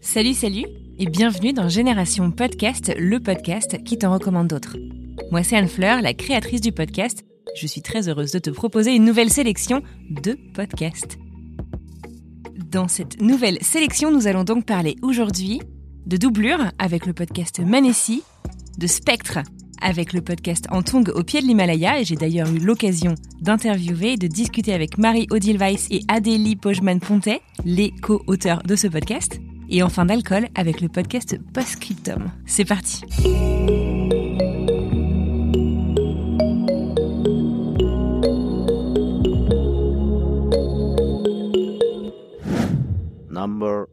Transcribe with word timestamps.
Salut, 0.00 0.32
salut 0.32 0.64
et 0.98 1.04
bienvenue 1.04 1.52
dans 1.52 1.68
Génération 1.68 2.30
Podcast, 2.30 2.90
le 2.98 3.20
podcast 3.20 3.84
qui 3.84 3.98
t'en 3.98 4.14
recommande 4.14 4.46
d'autres. 4.46 4.78
Moi, 5.30 5.42
c'est 5.42 5.58
Anne 5.58 5.68
Fleur, 5.68 6.00
la 6.00 6.14
créatrice 6.14 6.62
du 6.62 6.72
podcast. 6.72 7.22
Je 7.54 7.66
suis 7.66 7.82
très 7.82 8.08
heureuse 8.08 8.32
de 8.32 8.38
te 8.38 8.48
proposer 8.48 8.94
une 8.94 9.04
nouvelle 9.04 9.28
sélection 9.28 9.82
de 10.08 10.34
podcasts. 10.54 11.18
Dans 12.56 12.88
cette 12.88 13.20
nouvelle 13.20 13.58
sélection, 13.60 14.10
nous 14.10 14.26
allons 14.26 14.44
donc 14.44 14.64
parler 14.64 14.96
aujourd'hui 15.02 15.60
de 16.06 16.16
doublure 16.16 16.72
avec 16.78 17.04
le 17.04 17.12
podcast 17.12 17.60
Manessi, 17.60 18.22
de 18.78 18.86
spectre 18.86 19.40
avec 19.80 20.12
le 20.12 20.20
podcast 20.20 20.66
En 20.70 20.82
Tongue 20.82 21.10
au 21.14 21.22
pied 21.22 21.40
de 21.40 21.46
l'Himalaya, 21.46 22.00
et 22.00 22.04
j'ai 22.04 22.16
d'ailleurs 22.16 22.48
eu 22.52 22.58
l'occasion 22.58 23.14
d'interviewer 23.40 24.12
et 24.12 24.16
de 24.16 24.26
discuter 24.26 24.72
avec 24.72 24.98
Marie-Odile 24.98 25.58
Weiss 25.58 25.86
et 25.90 26.00
Adélie 26.08 26.56
Pojman-Pontet, 26.56 27.40
les 27.64 27.92
co-auteurs 28.02 28.62
de 28.62 28.76
ce 28.76 28.86
podcast, 28.86 29.40
et 29.68 29.82
enfin 29.82 30.06
d'alcool 30.06 30.48
avec 30.54 30.80
le 30.80 30.88
podcast 30.88 31.38
Postscriptum. 31.52 32.30
C'est 32.46 32.64
parti 32.64 33.02
Number. 43.30 43.86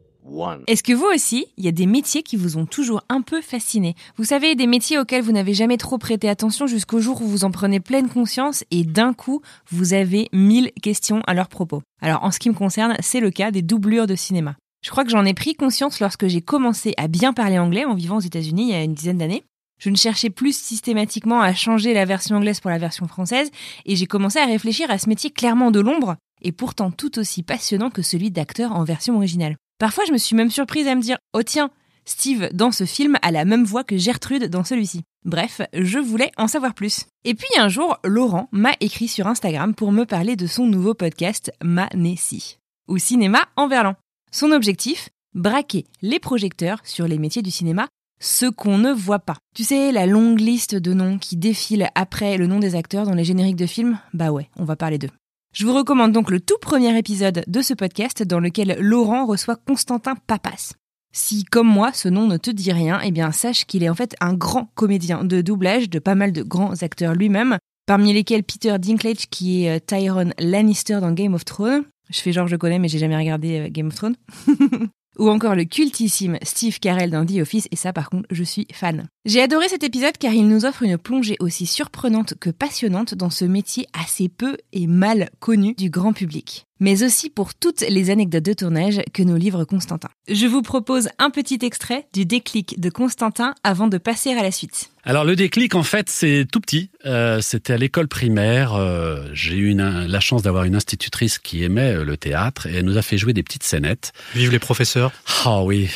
Est-ce 0.66 0.82
que 0.82 0.92
vous 0.92 1.06
aussi, 1.06 1.46
il 1.56 1.64
y 1.64 1.68
a 1.68 1.72
des 1.72 1.86
métiers 1.86 2.22
qui 2.22 2.36
vous 2.36 2.56
ont 2.56 2.66
toujours 2.66 3.02
un 3.08 3.22
peu 3.22 3.40
fasciné? 3.40 3.94
Vous 4.16 4.24
savez, 4.24 4.54
des 4.54 4.66
métiers 4.66 4.98
auxquels 4.98 5.22
vous 5.22 5.32
n'avez 5.32 5.54
jamais 5.54 5.76
trop 5.76 5.98
prêté 5.98 6.28
attention 6.28 6.66
jusqu'au 6.66 7.00
jour 7.00 7.20
où 7.22 7.26
vous 7.26 7.44
en 7.44 7.50
prenez 7.50 7.80
pleine 7.80 8.08
conscience 8.08 8.64
et 8.70 8.84
d'un 8.84 9.12
coup, 9.12 9.42
vous 9.70 9.94
avez 9.94 10.28
mille 10.32 10.70
questions 10.82 11.22
à 11.26 11.34
leur 11.34 11.48
propos. 11.48 11.82
Alors 12.00 12.24
en 12.24 12.30
ce 12.30 12.38
qui 12.38 12.50
me 12.50 12.54
concerne, 12.54 12.96
c'est 13.00 13.20
le 13.20 13.30
cas 13.30 13.50
des 13.50 13.62
doublures 13.62 14.06
de 14.06 14.14
cinéma. 14.14 14.56
Je 14.84 14.90
crois 14.90 15.04
que 15.04 15.10
j'en 15.10 15.24
ai 15.24 15.34
pris 15.34 15.54
conscience 15.54 16.00
lorsque 16.00 16.28
j'ai 16.28 16.40
commencé 16.40 16.94
à 16.96 17.08
bien 17.08 17.32
parler 17.32 17.58
anglais 17.58 17.84
en 17.84 17.94
vivant 17.94 18.18
aux 18.18 18.20
États-Unis 18.20 18.68
il 18.68 18.70
y 18.70 18.74
a 18.74 18.82
une 18.82 18.94
dizaine 18.94 19.18
d'années. 19.18 19.42
Je 19.80 19.90
ne 19.90 19.96
cherchais 19.96 20.30
plus 20.30 20.56
systématiquement 20.56 21.40
à 21.40 21.54
changer 21.54 21.94
la 21.94 22.04
version 22.04 22.36
anglaise 22.36 22.60
pour 22.60 22.70
la 22.70 22.78
version 22.78 23.06
française 23.06 23.50
et 23.86 23.96
j'ai 23.96 24.06
commencé 24.06 24.38
à 24.38 24.46
réfléchir 24.46 24.90
à 24.90 24.98
ce 24.98 25.08
métier 25.08 25.30
clairement 25.30 25.70
de 25.70 25.80
l'ombre 25.80 26.16
et 26.42 26.52
pourtant 26.52 26.90
tout 26.90 27.18
aussi 27.18 27.42
passionnant 27.42 27.90
que 27.90 28.02
celui 28.02 28.30
d'acteur 28.30 28.72
en 28.72 28.84
version 28.84 29.16
originale. 29.16 29.56
Parfois, 29.78 30.04
je 30.06 30.12
me 30.12 30.18
suis 30.18 30.36
même 30.36 30.50
surprise 30.50 30.86
à 30.88 30.94
me 30.94 31.02
dire 31.02 31.18
"Oh 31.32 31.42
tiens, 31.42 31.70
Steve 32.04 32.48
dans 32.52 32.72
ce 32.72 32.84
film 32.84 33.16
a 33.22 33.30
la 33.30 33.44
même 33.44 33.64
voix 33.64 33.84
que 33.84 33.96
Gertrude 33.96 34.50
dans 34.50 34.64
celui-ci." 34.64 35.02
Bref, 35.24 35.60
je 35.72 35.98
voulais 35.98 36.30
en 36.36 36.48
savoir 36.48 36.74
plus. 36.74 37.06
Et 37.24 37.34
puis 37.34 37.48
un 37.58 37.68
jour, 37.68 37.98
Laurent 38.04 38.48
m'a 38.52 38.72
écrit 38.80 39.08
sur 39.08 39.26
Instagram 39.26 39.74
pour 39.74 39.92
me 39.92 40.04
parler 40.04 40.36
de 40.36 40.46
son 40.46 40.66
nouveau 40.66 40.94
podcast 40.94 41.52
Manessi 41.62 42.58
ou 42.88 42.98
cinéma 42.98 43.40
en 43.56 43.68
verlan. 43.68 43.94
Son 44.30 44.52
objectif 44.52 45.10
braquer 45.34 45.84
les 46.02 46.18
projecteurs 46.18 46.80
sur 46.84 47.06
les 47.06 47.18
métiers 47.18 47.42
du 47.42 47.50
cinéma, 47.50 47.88
ceux 48.20 48.50
qu'on 48.50 48.78
ne 48.78 48.92
voit 48.92 49.20
pas. 49.20 49.36
Tu 49.54 49.64
sais, 49.64 49.92
la 49.92 50.06
longue 50.06 50.40
liste 50.40 50.74
de 50.74 50.92
noms 50.92 51.18
qui 51.18 51.36
défile 51.36 51.88
après 51.94 52.36
le 52.36 52.46
nom 52.46 52.58
des 52.58 52.74
acteurs 52.74 53.06
dans 53.06 53.14
les 53.14 53.24
génériques 53.24 53.56
de 53.56 53.66
films? 53.66 53.98
Bah 54.12 54.30
ouais, 54.30 54.48
on 54.56 54.64
va 54.64 54.76
parler 54.76 54.98
d'eux. 54.98 55.10
Je 55.54 55.66
vous 55.66 55.74
recommande 55.74 56.12
donc 56.12 56.30
le 56.30 56.40
tout 56.40 56.58
premier 56.60 56.96
épisode 56.96 57.42
de 57.46 57.62
ce 57.62 57.72
podcast 57.72 58.22
dans 58.22 58.38
lequel 58.38 58.76
Laurent 58.80 59.26
reçoit 59.26 59.56
Constantin 59.56 60.14
Papas. 60.14 60.74
Si, 61.10 61.44
comme 61.44 61.66
moi, 61.66 61.90
ce 61.94 62.08
nom 62.08 62.26
ne 62.26 62.36
te 62.36 62.50
dit 62.50 62.70
rien, 62.70 63.00
eh 63.02 63.10
bien 63.10 63.32
sache 63.32 63.64
qu'il 63.64 63.82
est 63.82 63.88
en 63.88 63.94
fait 63.94 64.14
un 64.20 64.34
grand 64.34 64.70
comédien 64.74 65.24
de 65.24 65.40
doublage 65.40 65.88
de 65.88 65.98
pas 65.98 66.14
mal 66.14 66.32
de 66.32 66.42
grands 66.42 66.82
acteurs 66.82 67.14
lui-même, 67.14 67.56
parmi 67.86 68.12
lesquels 68.12 68.44
Peter 68.44 68.78
Dinklage 68.78 69.28
qui 69.30 69.64
est 69.64 69.76
euh, 69.76 69.80
Tyrone 69.84 70.34
Lannister 70.38 70.98
dans 71.00 71.12
Game 71.12 71.32
of 71.32 71.46
Thrones. 71.46 71.84
Je 72.10 72.20
fais 72.20 72.32
genre 72.32 72.46
je 72.46 72.56
connais 72.56 72.78
mais 72.78 72.88
j'ai 72.88 72.98
jamais 72.98 73.16
regardé 73.16 73.58
euh, 73.58 73.68
Game 73.70 73.88
of 73.88 73.94
Thrones. 73.94 74.16
Ou 75.18 75.30
encore 75.30 75.56
le 75.56 75.64
cultissime 75.64 76.38
Steve 76.42 76.78
Carell 76.78 77.10
dans 77.10 77.24
The 77.24 77.40
Office, 77.40 77.68
et 77.72 77.76
ça 77.76 77.92
par 77.94 78.10
contre 78.10 78.28
je 78.30 78.44
suis 78.44 78.68
fan. 78.72 79.08
J'ai 79.28 79.42
adoré 79.42 79.68
cet 79.68 79.82
épisode 79.84 80.16
car 80.18 80.32
il 80.32 80.48
nous 80.48 80.64
offre 80.64 80.84
une 80.84 80.96
plongée 80.96 81.36
aussi 81.38 81.66
surprenante 81.66 82.32
que 82.40 82.48
passionnante 82.48 83.14
dans 83.14 83.28
ce 83.28 83.44
métier 83.44 83.86
assez 83.92 84.30
peu 84.30 84.56
et 84.72 84.86
mal 84.86 85.28
connu 85.38 85.74
du 85.74 85.90
grand 85.90 86.14
public. 86.14 86.64
Mais 86.80 87.02
aussi 87.02 87.28
pour 87.28 87.54
toutes 87.54 87.80
les 87.80 88.08
anecdotes 88.08 88.44
de 88.44 88.52
tournage 88.52 89.00
que 89.12 89.24
nous 89.24 89.34
livre 89.36 89.64
Constantin. 89.64 90.08
Je 90.28 90.46
vous 90.46 90.62
propose 90.62 91.08
un 91.18 91.28
petit 91.30 91.58
extrait 91.60 92.06
du 92.14 92.24
déclic 92.24 92.78
de 92.80 92.88
Constantin 92.88 93.52
avant 93.64 93.88
de 93.88 93.98
passer 93.98 94.30
à 94.30 94.42
la 94.42 94.52
suite. 94.52 94.88
Alors 95.02 95.24
le 95.24 95.34
déclic, 95.34 95.74
en 95.74 95.82
fait, 95.82 96.08
c'est 96.08 96.46
tout 96.52 96.60
petit. 96.60 96.90
Euh, 97.04 97.40
C'était 97.40 97.72
à 97.72 97.78
l'école 97.78 98.06
primaire. 98.06 98.74
Euh, 98.74 99.24
J'ai 99.32 99.56
eu 99.56 99.70
une, 99.70 100.06
la 100.06 100.20
chance 100.20 100.42
d'avoir 100.42 100.64
une 100.64 100.76
institutrice 100.76 101.38
qui 101.38 101.64
aimait 101.64 101.94
euh, 101.96 102.04
le 102.04 102.16
théâtre 102.16 102.66
et 102.68 102.74
elle 102.74 102.84
nous 102.84 102.96
a 102.96 103.02
fait 103.02 103.18
jouer 103.18 103.32
des 103.32 103.42
petites 103.42 103.64
scénettes. 103.64 104.12
Vive 104.36 104.52
les 104.52 104.58
professeurs. 104.60 105.10
Ah 105.44 105.62
oui, 105.64 105.88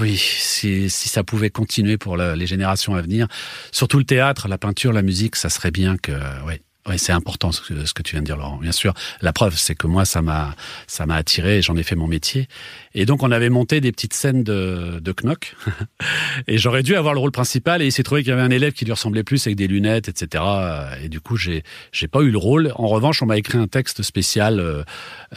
oui. 0.00 0.16
Si, 0.16 0.88
si 0.88 1.08
ça 1.10 1.24
pouvait 1.24 1.50
continuer 1.50 1.98
pour 1.98 2.16
la- 2.16 2.36
les 2.36 2.46
générations 2.46 2.71
à 2.72 3.02
venir, 3.02 3.26
surtout 3.70 3.98
le 3.98 4.04
théâtre, 4.04 4.48
la 4.48 4.58
peinture, 4.58 4.92
la 4.92 5.02
musique, 5.02 5.36
ça 5.36 5.48
serait 5.48 5.70
bien 5.70 5.96
que, 5.96 6.12
oui. 6.46 6.60
C'est 6.96 7.12
important 7.12 7.52
ce 7.52 7.60
que, 7.60 8.02
tu 8.02 8.16
viens 8.16 8.22
de 8.22 8.26
dire, 8.26 8.36
Laurent. 8.36 8.56
Bien 8.56 8.72
sûr, 8.72 8.92
la 9.20 9.32
preuve, 9.32 9.56
c'est 9.56 9.76
que 9.76 9.86
moi, 9.86 10.04
ça 10.04 10.20
m'a, 10.20 10.56
ça 10.88 11.06
m'a 11.06 11.14
attiré. 11.14 11.62
J'en 11.62 11.76
ai 11.76 11.84
fait 11.84 11.94
mon 11.94 12.08
métier. 12.08 12.48
Et 12.94 13.06
donc, 13.06 13.22
on 13.22 13.30
avait 13.30 13.50
monté 13.50 13.80
des 13.80 13.92
petites 13.92 14.14
scènes 14.14 14.42
de, 14.42 15.00
de 15.00 15.12
knock. 15.22 15.56
et 16.46 16.58
j'aurais 16.58 16.82
dû 16.82 16.96
avoir 16.96 17.14
le 17.14 17.20
rôle 17.20 17.32
principal. 17.32 17.82
Et 17.82 17.86
il 17.86 17.92
s'est 17.92 18.02
trouvé 18.02 18.22
qu'il 18.22 18.30
y 18.30 18.32
avait 18.32 18.42
un 18.42 18.50
élève 18.50 18.72
qui 18.72 18.84
lui 18.84 18.92
ressemblait 18.92 19.24
plus 19.24 19.46
avec 19.46 19.56
des 19.56 19.66
lunettes, 19.66 20.08
etc. 20.08 20.44
Et 21.02 21.08
du 21.08 21.20
coup, 21.20 21.36
j'ai, 21.36 21.62
j'ai 21.92 22.08
pas 22.08 22.20
eu 22.20 22.30
le 22.30 22.38
rôle. 22.38 22.72
En 22.76 22.88
revanche, 22.88 23.22
on 23.22 23.26
m'a 23.26 23.36
écrit 23.36 23.58
un 23.58 23.68
texte 23.68 24.02
spécial 24.02 24.60
euh, 24.60 24.82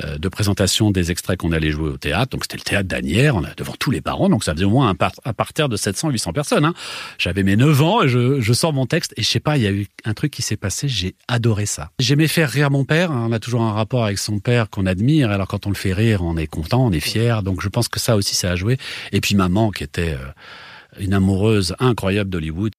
euh, 0.03 0.17
de 0.17 0.29
présentation 0.29 0.91
des 0.91 1.11
extraits 1.11 1.37
qu'on 1.39 1.51
allait 1.51 1.71
jouer 1.71 1.89
au 1.89 1.97
théâtre. 1.97 2.31
Donc, 2.31 2.43
c'était 2.43 2.57
le 2.57 2.63
théâtre 2.63 2.87
d'Anières, 2.87 3.39
devant 3.57 3.73
tous 3.79 3.91
les 3.91 4.01
parents. 4.01 4.29
Donc, 4.29 4.43
ça 4.43 4.53
faisait 4.53 4.65
au 4.65 4.69
moins 4.69 4.89
un, 4.89 4.95
par, 4.95 5.11
un 5.23 5.33
parterre 5.33 5.69
de 5.69 5.77
700, 5.77 6.09
800 6.09 6.33
personnes. 6.33 6.65
Hein. 6.65 6.73
J'avais 7.17 7.43
mes 7.43 7.55
9 7.55 7.81
ans 7.81 8.03
et 8.03 8.07
je, 8.07 8.41
je 8.41 8.53
sors 8.53 8.73
mon 8.73 8.85
texte. 8.85 9.13
Et 9.17 9.23
je 9.23 9.27
sais 9.27 9.39
pas, 9.39 9.57
il 9.57 9.63
y 9.63 9.67
a 9.67 9.71
eu 9.71 9.87
un 10.03 10.13
truc 10.13 10.31
qui 10.31 10.41
s'est 10.41 10.57
passé. 10.57 10.87
J'ai 10.87 11.15
adoré 11.27 11.65
ça. 11.65 11.91
J'aimais 11.99 12.27
faire 12.27 12.49
rire 12.49 12.71
mon 12.71 12.85
père. 12.85 13.11
On 13.11 13.31
a 13.31 13.39
toujours 13.39 13.61
un 13.61 13.71
rapport 13.71 14.03
avec 14.03 14.17
son 14.17 14.39
père 14.39 14.69
qu'on 14.69 14.85
admire. 14.85 15.31
Alors 15.31 15.47
quand 15.47 15.67
on 15.67 15.69
le 15.69 15.75
fait 15.75 15.93
rire, 15.93 16.21
on 16.23 16.37
est 16.37 16.47
content, 16.47 16.85
on 16.85 16.91
est 16.91 16.99
fier. 16.99 17.43
Donc 17.45 17.61
je 17.61 17.69
pense 17.69 17.87
que 17.87 17.99
ça 17.99 18.17
aussi, 18.17 18.35
ça 18.35 18.51
a 18.51 18.55
joué. 18.57 18.77
Et 19.13 19.21
puis 19.21 19.35
maman, 19.35 19.71
qui 19.71 19.83
était 19.83 20.13
euh, 20.13 20.99
une 20.99 21.13
amoureuse 21.13 21.75
incroyable 21.79 22.29
d'Hollywood. 22.29 22.73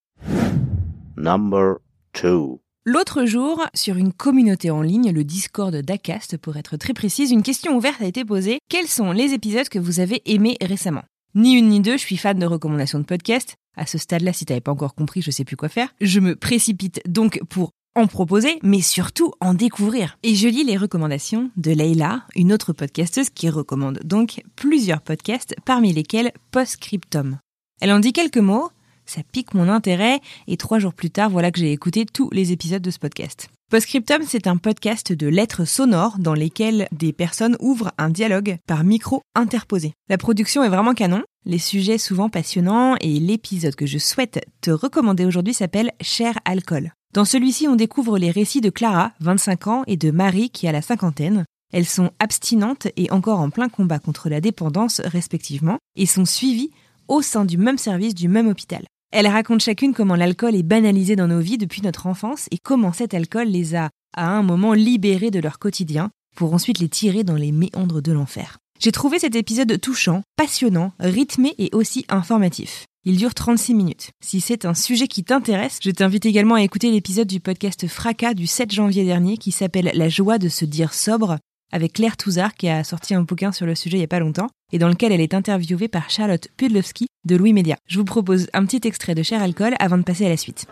Number 1.17 1.77
two. 2.13 2.61
L'autre 2.85 3.25
jour, 3.25 3.65
sur 3.75 3.97
une 3.97 4.13
communauté 4.13 4.71
en 4.71 4.83
ligne, 4.83 5.11
le 5.11 5.25
Discord 5.25 5.75
d'Acast 5.75 6.37
pour 6.37 6.57
être 6.57 6.77
très 6.77 6.93
précise, 6.93 7.33
une 7.33 7.43
question 7.43 7.77
ouverte 7.77 8.01
a 8.01 8.05
été 8.05 8.25
posée. 8.25 8.59
Quels 8.69 8.87
sont 8.87 9.11
les 9.11 9.33
épisodes 9.33 9.69
que 9.69 9.79
vous 9.79 9.99
avez 9.99 10.23
aimés 10.25 10.57
récemment? 10.61 11.03
Ni 11.35 11.55
une 11.55 11.69
ni 11.69 11.81
deux, 11.81 11.97
je 11.97 12.03
suis 12.03 12.17
fan 12.17 12.39
de 12.39 12.47
recommandations 12.47 12.99
de 12.99 13.05
podcasts. 13.05 13.57
À 13.77 13.87
ce 13.87 13.99
stade-là, 13.99 14.33
si 14.33 14.47
t'avais 14.47 14.61
pas 14.61 14.71
encore 14.73 14.95
compris, 14.95 15.21
je 15.21 15.31
sais 15.31 15.45
plus 15.45 15.57
quoi 15.57 15.69
faire. 15.69 15.89
Je 16.01 16.21
me 16.21 16.37
précipite 16.37 17.03
donc 17.07 17.41
pour 17.49 17.73
en 17.97 18.07
proposer, 18.07 18.59
mais 18.63 18.83
surtout 18.83 19.33
en 19.41 19.55
découvrir. 19.55 20.19
Et 20.23 20.37
je 20.37 20.47
lis 20.47 20.65
les 20.65 20.77
recommandations 20.77 21.51
de 21.57 21.73
Leila, 21.73 22.23
une 22.37 22.53
autre 22.53 22.73
podcasteuse 22.73 23.31
qui 23.31 23.51
recommande 23.51 24.01
donc 24.05 24.43
plusieurs 24.55 25.01
podcasts, 25.01 25.57
parmi 25.65 25.93
lesquels 25.93 26.33
Postscriptum. 26.53 27.39
Elle 27.81 27.93
en 27.93 27.99
dit 27.99 28.13
quelques 28.13 28.37
mots, 28.37 28.71
ça 29.07 29.23
pique 29.33 29.55
mon 29.55 29.69
intérêt, 29.69 30.21
et 30.47 30.57
trois 30.57 30.79
jours 30.79 30.95
plus 30.95 31.11
tard, 31.11 31.31
voilà 31.31 31.51
que 31.51 31.59
j'ai 31.59 31.73
écouté 31.73 32.07
tous 32.07 32.31
les 32.31 32.53
épisodes 32.53 32.83
de 32.83 32.91
ce 32.91 32.99
podcast. 32.99 33.49
Postscriptum, 33.71 34.23
c'est 34.25 34.47
un 34.47 34.59
podcast 34.59 35.13
de 35.13 35.27
lettres 35.27 35.65
sonores 35.65 36.19
dans 36.19 36.35
lesquelles 36.35 36.87
des 36.93 37.13
personnes 37.13 37.57
ouvrent 37.59 37.93
un 37.99 38.11
dialogue 38.11 38.59
par 38.69 38.85
micro 38.85 39.23
interposé. 39.35 39.93
La 40.09 40.19
production 40.19 40.63
est 40.63 40.69
vraiment 40.69 40.95
canon, 40.95 41.25
les 41.45 41.59
sujets 41.59 41.99
souvent 41.99 42.29
passionnants, 42.29 42.95
et 43.01 43.19
l'épisode 43.19 43.75
que 43.75 43.87
je 43.87 43.99
souhaite 43.99 44.45
te 44.61 44.71
recommander 44.71 45.25
aujourd'hui 45.25 45.55
s'appelle 45.55 45.91
Cher 46.01 46.39
Alcool. 46.45 46.93
Dans 47.17 47.25
celui-ci, 47.25 47.67
on 47.67 47.77
découvre 47.77 48.19
les 48.19 48.31
récits 48.31 48.61
de 48.61 48.69
Clara, 48.69 49.13
25 49.21 49.69
ans, 49.69 49.85
et 49.87 49.97
de 49.97 50.11
Marie, 50.11 50.51
qui 50.51 50.69
a 50.69 50.73
la 50.73 50.83
cinquantaine. 50.83 51.47
Elles 51.73 51.87
sont 51.87 52.11
abstinentes 52.19 52.89
et 52.99 53.11
encore 53.11 53.41
en 53.41 53.49
plein 53.49 53.71
combat 53.71 53.99
contre 53.99 54.29
la 54.29 54.43
dépendance, 54.43 55.01
respectivement, 55.03 55.79
et 55.97 56.05
sont 56.05 56.27
suivies 56.27 56.73
au 57.09 57.23
sein 57.23 57.47
du 57.47 57.57
même 57.57 57.79
service 57.79 58.15
du 58.15 58.29
même 58.29 58.49
hôpital. 58.49 58.85
Elles 59.13 59.29
racontent 59.29 59.65
chacune 59.65 59.95
comment 59.95 60.15
l'alcool 60.15 60.55
est 60.57 60.63
banalisé 60.63 61.17
dans 61.17 61.29
nos 61.29 61.41
vies 61.41 61.57
depuis 61.57 61.81
notre 61.81 62.07
enfance 62.07 62.49
et 62.51 62.59
comment 62.59 62.93
cet 62.93 63.15
alcool 63.15 63.49
les 63.49 63.75
a, 63.75 63.89
à 64.15 64.29
un 64.29 64.43
moment, 64.43 64.75
libérés 64.75 65.31
de 65.31 65.41
leur 65.41 65.59
quotidien 65.59 66.11
pour 66.37 66.53
ensuite 66.53 66.81
les 66.81 66.91
tirer 66.91 67.25
dans 67.25 67.37
les 67.37 67.51
méandres 67.51 68.03
de 68.03 68.13
l'enfer. 68.13 68.59
J'ai 68.79 68.93
trouvé 68.93 69.19
cet 69.19 69.37
épisode 69.37 69.81
touchant, 69.81 70.21
passionnant, 70.37 70.93
rythmé 71.01 71.55
et 71.57 71.71
aussi 71.73 72.05
informatif. 72.11 72.85
Il 73.09 73.19
dure 73.19 73.35
36 73.35 73.73
minutes. 73.73 74.11
Si 74.21 74.41
c'est 74.41 74.65
un 74.65 74.75
sujet 74.75 75.07
qui 75.07 75.23
t'intéresse, 75.23 75.79
je 75.81 75.93
t'invite 75.93 76.27
également 76.27 76.57
à 76.57 76.63
écouter 76.63 76.91
l'épisode 76.91 77.29
du 77.29 77.39
podcast 77.39 77.87
Fracas 77.87 78.35
du 78.35 78.49
7 78.49 78.73
janvier 78.73 79.05
dernier 79.05 79.37
qui 79.37 79.53
s'appelle 79.53 79.93
La 79.95 80.09
joie 80.09 80.39
de 80.39 80.49
se 80.49 80.65
dire 80.65 80.93
sobre 80.93 81.39
avec 81.71 81.93
Claire 81.93 82.17
Touzard 82.17 82.55
qui 82.55 82.69
a 82.69 82.83
sorti 82.83 83.15
un 83.15 83.23
bouquin 83.23 83.53
sur 83.53 83.65
le 83.65 83.77
sujet 83.77 83.99
il 83.99 84.01
y 84.01 84.05
a 84.05 84.09
pas 84.09 84.19
longtemps 84.19 84.49
et 84.73 84.81
dans 84.81 84.89
lequel 84.89 85.13
elle 85.13 85.21
est 85.21 85.35
interviewée 85.35 85.87
par 85.87 86.11
Charlotte 86.11 86.49
Pudlowski 86.57 87.07
de 87.25 87.37
Louis 87.37 87.53
Média. 87.53 87.77
Je 87.87 88.01
vous 88.01 88.05
propose 88.05 88.49
un 88.53 88.67
petit 88.67 88.89
extrait 88.89 89.15
de 89.15 89.23
Cher 89.23 89.41
Alcool 89.41 89.77
avant 89.79 89.99
de 89.99 90.03
passer 90.03 90.27
à 90.27 90.29
la 90.29 90.37
suite. 90.37 90.67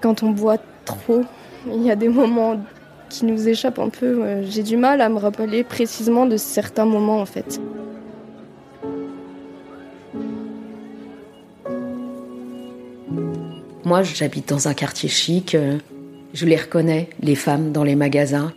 Quand 0.00 0.22
on 0.22 0.30
boit 0.30 0.58
trop, 0.84 1.24
il 1.66 1.82
y 1.82 1.90
a 1.90 1.96
des 1.96 2.08
moments 2.08 2.64
qui 3.14 3.26
nous 3.26 3.48
échappent 3.48 3.78
un 3.78 3.90
peu. 3.90 4.42
J'ai 4.42 4.62
du 4.62 4.76
mal 4.76 5.00
à 5.00 5.08
me 5.08 5.18
rappeler 5.18 5.62
précisément 5.62 6.26
de 6.26 6.36
certains 6.36 6.84
moments 6.84 7.20
en 7.20 7.26
fait. 7.26 7.60
Moi, 13.84 14.02
j'habite 14.02 14.48
dans 14.48 14.66
un 14.66 14.74
quartier 14.74 15.08
chic. 15.08 15.54
euh, 15.54 15.78
Je 16.32 16.46
les 16.46 16.56
reconnais, 16.56 17.10
les 17.20 17.34
femmes 17.34 17.70
dans 17.70 17.84
les 17.84 17.94
magasins. 17.94 18.52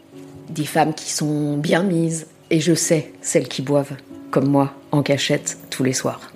Des 0.50 0.66
femmes 0.66 0.94
qui 0.94 1.12
sont 1.12 1.58
bien 1.58 1.84
mises. 1.84 2.28
Et 2.50 2.62
je 2.62 2.74
sais 2.74 3.12
celles 3.22 3.50
qui 3.50 3.62
boivent, 3.62 3.98
comme 4.32 4.48
moi, 4.48 4.74
en 4.92 5.04
cachette 5.04 5.58
tous 5.70 5.84
les 5.84 5.94
soirs. 5.94 6.32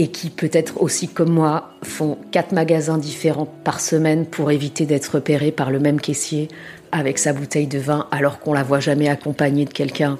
Et 0.00 0.08
qui, 0.08 0.30
peut-être 0.30 0.80
aussi 0.80 1.08
comme 1.08 1.32
moi, 1.32 1.72
font 1.82 2.18
quatre 2.30 2.52
magasins 2.52 2.98
différents 2.98 3.52
par 3.64 3.80
semaine 3.80 4.26
pour 4.26 4.52
éviter 4.52 4.86
d'être 4.86 5.16
repérées 5.16 5.50
par 5.50 5.72
le 5.72 5.80
même 5.80 6.00
caissier 6.00 6.48
avec 6.92 7.18
sa 7.18 7.32
bouteille 7.32 7.66
de 7.66 7.78
vin 7.78 8.06
alors 8.12 8.38
qu'on 8.38 8.52
la 8.52 8.62
voit 8.62 8.80
jamais 8.80 9.08
accompagnée 9.08 9.64
de 9.64 9.72
quelqu'un. 9.72 10.18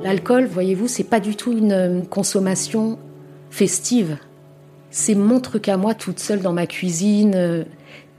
L'alcool, 0.00 0.46
voyez-vous, 0.46 0.88
c'est 0.88 1.04
pas 1.04 1.20
du 1.20 1.36
tout 1.36 1.52
une 1.52 1.72
euh, 1.72 2.00
consommation 2.02 2.98
festive. 3.50 4.16
C'est 4.90 5.14
mon 5.14 5.40
truc 5.40 5.68
à 5.68 5.76
moi 5.76 5.94
toute 5.94 6.18
seule 6.18 6.40
dans 6.40 6.52
ma 6.52 6.66
cuisine. 6.66 7.66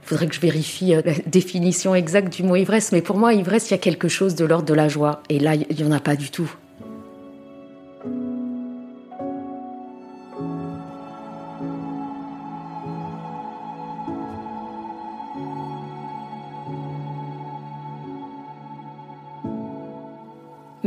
Faudrait 0.02 0.26
que 0.26 0.34
je 0.34 0.40
vérifie 0.40 0.94
euh, 0.94 1.02
la 1.04 1.14
définition 1.26 1.94
exacte 1.94 2.32
du 2.32 2.42
mot 2.42 2.56
ivresse, 2.56 2.92
mais 2.92 3.02
pour 3.02 3.16
moi, 3.16 3.34
ivresse, 3.34 3.70
il 3.70 3.72
y 3.72 3.74
a 3.74 3.78
quelque 3.78 4.08
chose 4.08 4.34
de 4.34 4.44
l'ordre 4.44 4.66
de 4.66 4.74
la 4.74 4.88
joie. 4.88 5.22
Et 5.28 5.38
là, 5.38 5.54
il 5.54 5.76
n'y 5.76 5.84
en 5.84 5.92
a 5.92 6.00
pas 6.00 6.16
du 6.16 6.30
tout. 6.30 6.50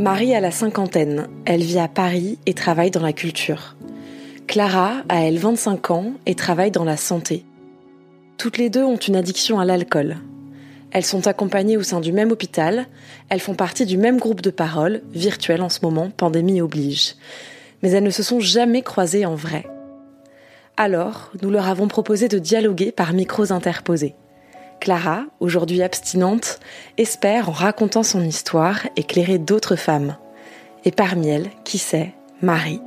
Marie 0.04 0.34
a 0.34 0.40
la 0.40 0.50
cinquantaine. 0.50 1.28
Elle 1.46 1.62
vit 1.62 1.78
à 1.78 1.88
Paris 1.88 2.38
et 2.44 2.52
travaille 2.52 2.90
dans 2.90 3.00
la 3.00 3.14
culture. 3.14 3.74
Clara 4.46 5.02
a 5.08 5.22
elle 5.22 5.38
25 5.38 5.90
ans 5.92 6.12
et 6.26 6.34
travaille 6.34 6.70
dans 6.70 6.84
la 6.84 6.98
santé. 6.98 7.46
Toutes 8.38 8.58
les 8.58 8.70
deux 8.70 8.82
ont 8.82 8.96
une 8.96 9.16
addiction 9.16 9.58
à 9.58 9.64
l'alcool. 9.64 10.16
Elles 10.90 11.04
sont 11.04 11.26
accompagnées 11.26 11.76
au 11.76 11.82
sein 11.82 12.00
du 12.00 12.12
même 12.12 12.30
hôpital, 12.30 12.86
elles 13.28 13.40
font 13.40 13.54
partie 13.54 13.86
du 13.86 13.96
même 13.96 14.18
groupe 14.18 14.42
de 14.42 14.50
parole, 14.50 15.02
virtuel 15.12 15.62
en 15.62 15.68
ce 15.68 15.80
moment, 15.82 16.10
pandémie 16.10 16.60
oblige. 16.60 17.16
Mais 17.82 17.90
elles 17.90 18.04
ne 18.04 18.10
se 18.10 18.22
sont 18.22 18.40
jamais 18.40 18.82
croisées 18.82 19.26
en 19.26 19.34
vrai. 19.34 19.66
Alors, 20.76 21.32
nous 21.42 21.50
leur 21.50 21.68
avons 21.68 21.88
proposé 21.88 22.28
de 22.28 22.38
dialoguer 22.38 22.92
par 22.92 23.12
micros 23.12 23.52
interposés. 23.52 24.14
Clara, 24.80 25.24
aujourd'hui 25.40 25.82
abstinente, 25.82 26.60
espère, 26.98 27.48
en 27.48 27.52
racontant 27.52 28.02
son 28.02 28.22
histoire, 28.22 28.86
éclairer 28.96 29.38
d'autres 29.38 29.76
femmes. 29.76 30.16
Et 30.84 30.90
parmi 30.90 31.28
elles, 31.28 31.50
qui 31.64 31.78
sait, 31.78 32.12
Marie. 32.42 32.80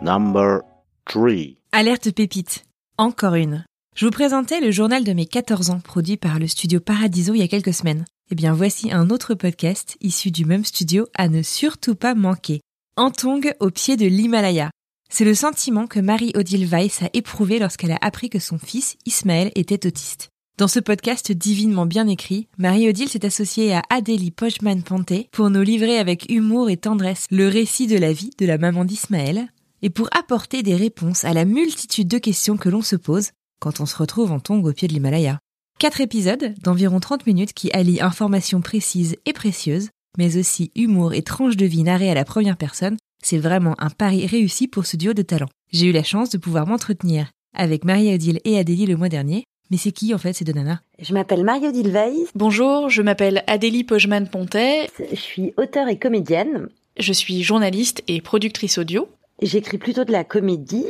Number 0.00 0.60
3. 1.04 1.30
Alerte 1.72 2.10
pépite. 2.12 2.64
Encore 3.00 3.36
une. 3.36 3.64
Je 3.94 4.06
vous 4.06 4.10
présentais 4.10 4.60
le 4.60 4.72
journal 4.72 5.04
de 5.04 5.12
mes 5.12 5.24
14 5.24 5.70
ans 5.70 5.78
produit 5.78 6.16
par 6.16 6.40
le 6.40 6.48
studio 6.48 6.80
Paradiso 6.80 7.32
il 7.32 7.38
y 7.38 7.42
a 7.42 7.48
quelques 7.48 7.72
semaines. 7.72 8.04
Eh 8.32 8.34
bien 8.34 8.52
voici 8.52 8.90
un 8.90 9.10
autre 9.10 9.34
podcast 9.34 9.96
issu 10.00 10.32
du 10.32 10.44
même 10.44 10.64
studio 10.64 11.06
à 11.14 11.28
ne 11.28 11.42
surtout 11.42 11.94
pas 11.94 12.16
manquer. 12.16 12.60
Antong 12.96 13.54
au 13.60 13.70
pied 13.70 13.96
de 13.96 14.06
l'Himalaya. 14.06 14.72
C'est 15.12 15.24
le 15.24 15.36
sentiment 15.36 15.86
que 15.86 16.00
Marie-Odile 16.00 16.66
Weiss 16.66 17.04
a 17.04 17.10
éprouvé 17.12 17.60
lorsqu'elle 17.60 17.92
a 17.92 17.98
appris 18.00 18.30
que 18.30 18.40
son 18.40 18.58
fils, 18.58 18.96
Ismaël, 19.06 19.52
était 19.54 19.86
autiste. 19.86 20.30
Dans 20.58 20.66
ce 20.66 20.80
podcast 20.80 21.30
divinement 21.30 21.86
bien 21.86 22.08
écrit, 22.08 22.48
Marie-Odile 22.58 23.08
s'est 23.08 23.24
associée 23.24 23.74
à 23.74 23.82
Adélie 23.90 24.32
Pochman-Panté 24.32 25.28
pour 25.30 25.50
nous 25.50 25.62
livrer 25.62 25.98
avec 25.98 26.28
humour 26.32 26.68
et 26.68 26.76
tendresse 26.76 27.26
le 27.30 27.46
récit 27.46 27.86
de 27.86 27.96
la 27.96 28.12
vie 28.12 28.30
de 28.38 28.44
la 28.44 28.58
maman 28.58 28.84
d'Ismaël 28.84 29.46
et 29.82 29.90
pour 29.90 30.08
apporter 30.12 30.62
des 30.62 30.76
réponses 30.76 31.24
à 31.24 31.32
la 31.32 31.44
multitude 31.44 32.08
de 32.08 32.18
questions 32.18 32.56
que 32.56 32.68
l'on 32.68 32.82
se 32.82 32.96
pose 32.96 33.30
quand 33.60 33.80
on 33.80 33.86
se 33.86 33.96
retrouve 33.96 34.32
en 34.32 34.40
tongue 34.40 34.66
au 34.66 34.72
pied 34.72 34.88
de 34.88 34.92
l'Himalaya. 34.92 35.38
Quatre 35.78 36.00
épisodes 36.00 36.54
d'environ 36.62 37.00
30 37.00 37.26
minutes 37.26 37.52
qui 37.52 37.70
allient 37.72 38.00
informations 38.02 38.60
précises 38.60 39.16
et 39.26 39.32
précieuses, 39.32 39.90
mais 40.16 40.36
aussi 40.36 40.70
humour 40.74 41.14
et 41.14 41.22
tranches 41.22 41.56
de 41.56 41.66
vie 41.66 41.82
narrées 41.82 42.10
à 42.10 42.14
la 42.14 42.24
première 42.24 42.56
personne 42.56 42.96
c'est 43.22 43.38
vraiment 43.38 43.74
un 43.78 43.90
pari 43.90 44.26
réussi 44.26 44.68
pour 44.68 44.86
ce 44.86 44.96
duo 44.96 45.12
de 45.12 45.22
talents. 45.22 45.48
J'ai 45.72 45.86
eu 45.86 45.92
la 45.92 46.02
chance 46.02 46.30
de 46.30 46.38
pouvoir 46.38 46.66
m'entretenir 46.66 47.26
avec 47.54 47.84
Marie-Odile 47.84 48.40
et 48.44 48.58
Adélie 48.58 48.86
le 48.86 48.96
mois 48.96 49.08
dernier. 49.08 49.44
Mais 49.70 49.76
c'est 49.76 49.92
qui 49.92 50.14
en 50.14 50.18
fait 50.18 50.32
ces 50.32 50.44
deux 50.44 50.52
nanas? 50.52 50.78
Je 50.98 51.12
m'appelle 51.12 51.44
Marie-Odile 51.44 51.90
Weiss, 51.90 52.28
Bonjour, 52.34 52.88
je 52.88 53.02
m'appelle 53.02 53.44
Adélie 53.46 53.84
Pojman-Pontet, 53.84 54.88
je 55.10 55.16
suis 55.16 55.52
auteure 55.58 55.88
et 55.88 55.98
comédienne. 55.98 56.68
je 56.98 57.12
suis 57.12 57.42
journaliste 57.42 58.02
et 58.08 58.22
productrice 58.22 58.78
audio. 58.78 59.08
J'écris 59.40 59.78
plutôt 59.78 60.04
de 60.04 60.12
la 60.12 60.24
comédie. 60.24 60.86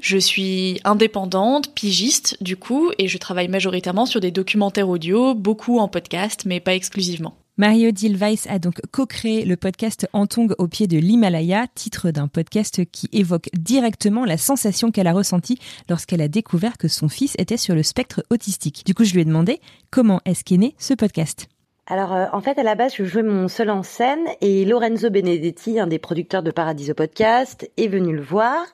Je 0.00 0.18
suis 0.18 0.80
indépendante, 0.84 1.74
pigiste 1.74 2.36
du 2.42 2.56
coup, 2.56 2.92
et 2.98 3.08
je 3.08 3.18
travaille 3.18 3.48
majoritairement 3.48 4.06
sur 4.06 4.20
des 4.20 4.30
documentaires 4.30 4.88
audio, 4.88 5.34
beaucoup 5.34 5.78
en 5.78 5.88
podcast, 5.88 6.44
mais 6.46 6.60
pas 6.60 6.74
exclusivement. 6.74 7.34
Marie-Odile 7.58 8.16
Weiss 8.16 8.46
a 8.48 8.58
donc 8.58 8.80
co-créé 8.92 9.44
le 9.44 9.56
podcast 9.56 10.08
Antong 10.14 10.54
au 10.56 10.68
pied 10.68 10.86
de 10.86 10.96
l'Himalaya, 10.96 11.66
titre 11.74 12.10
d'un 12.10 12.26
podcast 12.26 12.82
qui 12.90 13.10
évoque 13.12 13.50
directement 13.52 14.24
la 14.24 14.38
sensation 14.38 14.90
qu'elle 14.90 15.06
a 15.06 15.12
ressentie 15.12 15.58
lorsqu'elle 15.90 16.22
a 16.22 16.28
découvert 16.28 16.78
que 16.78 16.88
son 16.88 17.10
fils 17.10 17.34
était 17.36 17.58
sur 17.58 17.74
le 17.74 17.82
spectre 17.82 18.24
autistique. 18.30 18.84
Du 18.86 18.94
coup, 18.94 19.04
je 19.04 19.12
lui 19.12 19.20
ai 19.20 19.26
demandé 19.26 19.60
comment 19.90 20.22
est-ce 20.24 20.44
qu'est 20.44 20.56
né 20.56 20.74
ce 20.78 20.94
podcast. 20.94 21.46
Alors 21.92 22.14
euh, 22.14 22.24
en 22.32 22.40
fait 22.40 22.58
à 22.58 22.62
la 22.62 22.74
base 22.74 22.94
je 22.96 23.04
jouais 23.04 23.22
mon 23.22 23.48
seul 23.48 23.68
en 23.68 23.82
scène 23.82 24.24
et 24.40 24.64
Lorenzo 24.64 25.10
Benedetti, 25.10 25.78
un 25.78 25.86
des 25.86 25.98
producteurs 25.98 26.42
de 26.42 26.50
Paradiso 26.50 26.94
Podcast, 26.94 27.70
est 27.76 27.88
venu 27.88 28.16
le 28.16 28.22
voir. 28.22 28.64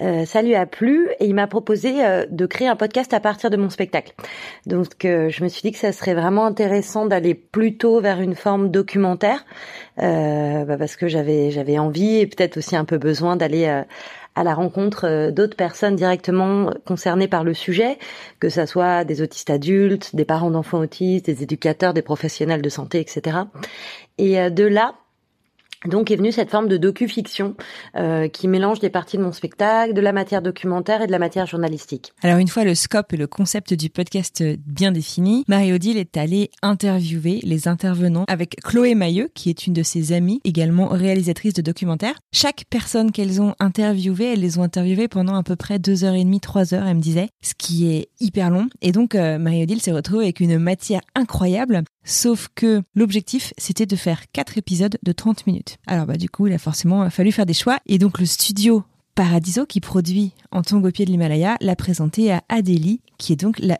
Euh, 0.00 0.24
ça 0.24 0.42
lui 0.42 0.56
a 0.56 0.66
plu 0.66 1.08
et 1.20 1.26
il 1.26 1.34
m'a 1.36 1.46
proposé 1.46 2.04
euh, 2.04 2.26
de 2.28 2.44
créer 2.44 2.66
un 2.66 2.74
podcast 2.74 3.14
à 3.14 3.20
partir 3.20 3.50
de 3.50 3.56
mon 3.56 3.70
spectacle. 3.70 4.14
Donc 4.66 5.04
euh, 5.04 5.28
je 5.28 5.44
me 5.44 5.48
suis 5.48 5.62
dit 5.62 5.70
que 5.70 5.78
ça 5.78 5.92
serait 5.92 6.14
vraiment 6.14 6.44
intéressant 6.44 7.06
d'aller 7.06 7.36
plutôt 7.36 8.00
vers 8.00 8.20
une 8.20 8.34
forme 8.34 8.72
documentaire 8.72 9.44
euh, 10.00 10.64
bah, 10.64 10.76
parce 10.76 10.96
que 10.96 11.06
j'avais 11.06 11.52
j'avais 11.52 11.78
envie 11.78 12.18
et 12.18 12.26
peut-être 12.26 12.56
aussi 12.56 12.74
un 12.74 12.84
peu 12.84 12.98
besoin 12.98 13.36
d'aller 13.36 13.66
euh, 13.66 13.82
à 14.36 14.44
la 14.44 14.54
rencontre 14.54 15.06
euh, 15.06 15.30
d'autres 15.32 15.56
personnes 15.56 15.96
directement 15.96 16.70
concernées 16.84 17.26
par 17.26 17.42
le 17.42 17.54
sujet, 17.54 17.98
que 18.38 18.48
ça 18.48 18.66
soit 18.66 19.04
des 19.04 19.22
autistes 19.22 19.50
adultes, 19.50 20.14
des 20.14 20.26
parents 20.26 20.50
d'enfants 20.50 20.78
autistes, 20.78 21.26
des 21.26 21.42
éducateurs, 21.42 21.94
des 21.94 22.02
professionnels 22.02 22.62
de 22.62 22.68
santé, 22.68 23.00
etc. 23.00 23.38
Et 24.18 24.38
euh, 24.38 24.50
de 24.50 24.64
là, 24.64 24.94
donc 25.84 26.10
est 26.10 26.16
venue 26.16 26.32
cette 26.32 26.50
forme 26.50 26.68
de 26.68 26.76
docu-fiction 26.76 27.54
euh, 27.96 28.28
qui 28.28 28.48
mélange 28.48 28.80
des 28.80 28.90
parties 28.90 29.18
de 29.18 29.22
mon 29.22 29.32
spectacle, 29.32 29.92
de 29.94 30.00
la 30.00 30.12
matière 30.12 30.42
documentaire 30.42 31.02
et 31.02 31.06
de 31.06 31.12
la 31.12 31.18
matière 31.18 31.46
journalistique. 31.46 32.12
Alors 32.22 32.38
une 32.38 32.48
fois 32.48 32.64
le 32.64 32.74
scope 32.74 33.12
et 33.12 33.16
le 33.16 33.26
concept 33.26 33.74
du 33.74 33.90
podcast 33.90 34.42
bien 34.66 34.92
défini, 34.92 35.44
Marie-Odile 35.48 35.98
est 35.98 36.16
allée 36.16 36.50
interviewer 36.62 37.40
les 37.42 37.68
intervenants 37.68 38.24
avec 38.28 38.56
Chloé 38.62 38.94
Mailleux, 38.94 39.28
qui 39.34 39.50
est 39.50 39.66
une 39.66 39.72
de 39.72 39.82
ses 39.82 40.12
amies, 40.12 40.40
également 40.44 40.88
réalisatrice 40.88 41.52
de 41.52 41.62
documentaires. 41.62 42.16
Chaque 42.32 42.64
personne 42.70 43.12
qu'elles 43.12 43.40
ont 43.40 43.54
interviewée, 43.60 44.32
elles 44.32 44.40
les 44.40 44.58
ont 44.58 44.62
interviewées 44.62 45.08
pendant 45.08 45.36
à 45.36 45.42
peu 45.42 45.56
près 45.56 45.78
deux 45.78 46.04
heures 46.04 46.14
et 46.14 46.24
demie, 46.24 46.40
trois 46.40 46.74
heures, 46.74 46.86
elle 46.86 46.96
me 46.96 47.00
disait, 47.00 47.28
ce 47.42 47.54
qui 47.56 47.88
est 47.88 48.08
hyper 48.20 48.50
long. 48.50 48.68
Et 48.82 48.92
donc 48.92 49.14
euh, 49.14 49.38
Marie-Odile 49.38 49.80
s'est 49.80 49.92
retrouvée 49.92 50.24
avec 50.24 50.40
une 50.40 50.58
matière 50.58 51.00
incroyable, 51.14 51.82
sauf 52.06 52.48
que 52.54 52.82
l'objectif 52.94 53.52
c'était 53.58 53.84
de 53.84 53.96
faire 53.96 54.30
quatre 54.32 54.56
épisodes 54.56 54.96
de 55.02 55.12
30 55.12 55.46
minutes. 55.46 55.76
Alors 55.86 56.06
bah 56.06 56.16
du 56.16 56.30
coup, 56.30 56.46
il 56.46 56.54
a 56.54 56.58
forcément 56.58 57.10
fallu 57.10 57.32
faire 57.32 57.44
des 57.44 57.52
choix, 57.52 57.78
et 57.84 57.98
donc 57.98 58.18
le 58.18 58.24
studio 58.24 58.82
Paradiso, 59.14 59.64
qui 59.64 59.80
produit 59.80 60.32
en 60.50 60.62
tongue 60.62 60.90
de 60.90 61.04
l'Himalaya, 61.04 61.56
l'a 61.60 61.74
présenté 61.74 62.30
à 62.30 62.42
Adélie, 62.48 63.00
qui 63.18 63.32
est 63.32 63.36
donc 63.36 63.58
la 63.58 63.78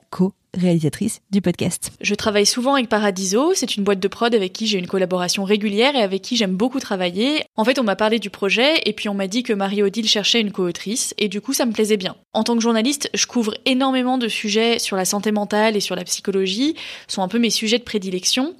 réalisatrice 0.56 1.20
du 1.30 1.40
podcast. 1.40 1.92
Je 2.00 2.14
travaille 2.14 2.46
souvent 2.46 2.74
avec 2.74 2.88
Paradiso, 2.88 3.52
c'est 3.54 3.76
une 3.76 3.84
boîte 3.84 4.00
de 4.00 4.08
prod 4.08 4.34
avec 4.34 4.52
qui 4.52 4.66
j'ai 4.66 4.78
une 4.78 4.86
collaboration 4.86 5.44
régulière 5.44 5.94
et 5.94 6.02
avec 6.02 6.22
qui 6.22 6.36
j'aime 6.36 6.56
beaucoup 6.56 6.80
travailler. 6.80 7.44
En 7.56 7.64
fait, 7.64 7.78
on 7.78 7.84
m'a 7.84 7.96
parlé 7.96 8.18
du 8.18 8.30
projet 8.30 8.80
et 8.84 8.92
puis 8.92 9.08
on 9.08 9.14
m'a 9.14 9.26
dit 9.26 9.42
que 9.42 9.52
Marie-Odile 9.52 10.08
cherchait 10.08 10.40
une 10.40 10.52
co-autrice 10.52 11.14
et 11.18 11.28
du 11.28 11.40
coup 11.40 11.52
ça 11.52 11.66
me 11.66 11.72
plaisait 11.72 11.96
bien. 11.96 12.16
En 12.32 12.44
tant 12.44 12.54
que 12.54 12.62
journaliste, 12.62 13.10
je 13.14 13.26
couvre 13.26 13.54
énormément 13.64 14.18
de 14.18 14.28
sujets 14.28 14.78
sur 14.78 14.96
la 14.96 15.04
santé 15.04 15.32
mentale 15.32 15.76
et 15.76 15.80
sur 15.80 15.96
la 15.96 16.04
psychologie, 16.04 16.74
sont 17.08 17.22
un 17.22 17.28
peu 17.28 17.38
mes 17.38 17.50
sujets 17.50 17.78
de 17.78 17.84
prédilection. 17.84 18.54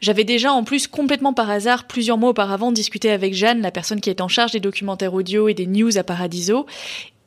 J'avais 0.00 0.24
déjà 0.24 0.52
en 0.52 0.64
plus 0.64 0.86
complètement 0.86 1.32
par 1.32 1.50
hasard 1.50 1.86
plusieurs 1.86 2.18
mois 2.18 2.30
auparavant 2.30 2.72
discuté 2.72 3.10
avec 3.10 3.34
Jeanne, 3.34 3.62
la 3.62 3.70
personne 3.70 4.00
qui 4.00 4.10
est 4.10 4.20
en 4.20 4.28
charge 4.28 4.52
des 4.52 4.60
documentaires 4.60 5.14
audio 5.14 5.48
et 5.48 5.54
des 5.54 5.66
news 5.66 5.98
à 5.98 6.04
Paradiso, 6.04 6.66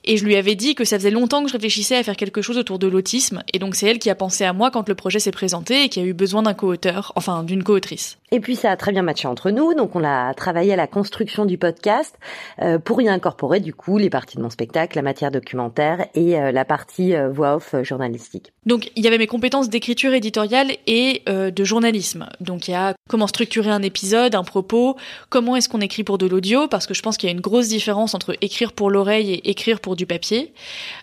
et 0.05 0.17
je 0.17 0.25
lui 0.25 0.35
avais 0.35 0.55
dit 0.55 0.75
que 0.75 0.85
ça 0.85 0.97
faisait 0.97 1.11
longtemps 1.11 1.41
que 1.43 1.49
je 1.49 1.53
réfléchissais 1.53 1.97
à 1.97 2.03
faire 2.03 2.15
quelque 2.15 2.41
chose 2.41 2.57
autour 2.57 2.79
de 2.79 2.87
l'autisme. 2.87 3.43
Et 3.53 3.59
donc 3.59 3.75
c'est 3.75 3.87
elle 3.87 3.99
qui 3.99 4.09
a 4.09 4.15
pensé 4.15 4.43
à 4.43 4.53
moi 4.53 4.71
quand 4.71 4.87
le 4.87 4.95
projet 4.95 5.19
s'est 5.19 5.31
présenté 5.31 5.83
et 5.83 5.89
qui 5.89 5.99
a 5.99 6.03
eu 6.03 6.13
besoin 6.13 6.43
d'un 6.43 6.53
co-auteur, 6.53 7.11
enfin 7.15 7.43
d'une 7.43 7.63
co-autrice. 7.63 8.17
Et 8.35 8.41
puis 8.41 8.57
ça 8.57 8.69
a 8.69 8.75
très 8.75 8.91
bien 8.91 9.01
matché 9.01 9.29
entre 9.29 9.49
nous, 9.49 9.73
donc 9.75 9.95
on 9.95 10.03
a 10.03 10.33
travaillé 10.33 10.73
à 10.73 10.75
la 10.75 10.87
construction 10.87 11.45
du 11.45 11.57
podcast 11.57 12.17
euh, 12.61 12.79
pour 12.79 13.01
y 13.01 13.07
incorporer 13.07 13.61
du 13.61 13.73
coup 13.73 13.97
les 13.97 14.09
parties 14.09 14.35
de 14.35 14.41
mon 14.41 14.49
spectacle, 14.49 14.97
la 14.97 15.03
matière 15.03 15.31
documentaire 15.31 16.05
et 16.15 16.37
euh, 16.37 16.51
la 16.51 16.65
partie 16.65 17.15
euh, 17.15 17.29
voix 17.29 17.55
off 17.55 17.73
journalistique. 17.83 18.51
Donc 18.65 18.91
il 18.97 19.05
y 19.05 19.07
avait 19.07 19.17
mes 19.17 19.27
compétences 19.27 19.69
d'écriture 19.69 20.13
éditoriale 20.13 20.71
et 20.85 21.23
de 21.27 21.63
journalisme. 21.63 22.27
Donc 22.41 22.67
il 22.67 22.71
y 22.71 22.73
a 22.73 22.93
comment 23.07 23.27
structurer 23.27 23.69
un 23.69 23.83
épisode, 23.83 24.33
un 24.33 24.43
propos, 24.43 24.97
comment 25.29 25.55
est-ce 25.55 25.69
qu'on 25.69 25.81
écrit 25.81 26.03
pour 26.03 26.17
de 26.17 26.25
l'audio, 26.25 26.67
parce 26.67 26.87
que 26.87 26.95
je 26.95 27.03
pense 27.03 27.15
qu'il 27.15 27.29
y 27.29 27.31
a 27.31 27.35
une 27.35 27.41
grosse 27.41 27.67
différence 27.67 28.15
entre 28.15 28.35
écrire 28.41 28.73
pour 28.73 28.89
l'oreille 28.89 29.31
et 29.31 29.49
écrire 29.51 29.79
pour 29.79 29.95
du 29.95 30.07
papier. 30.07 30.51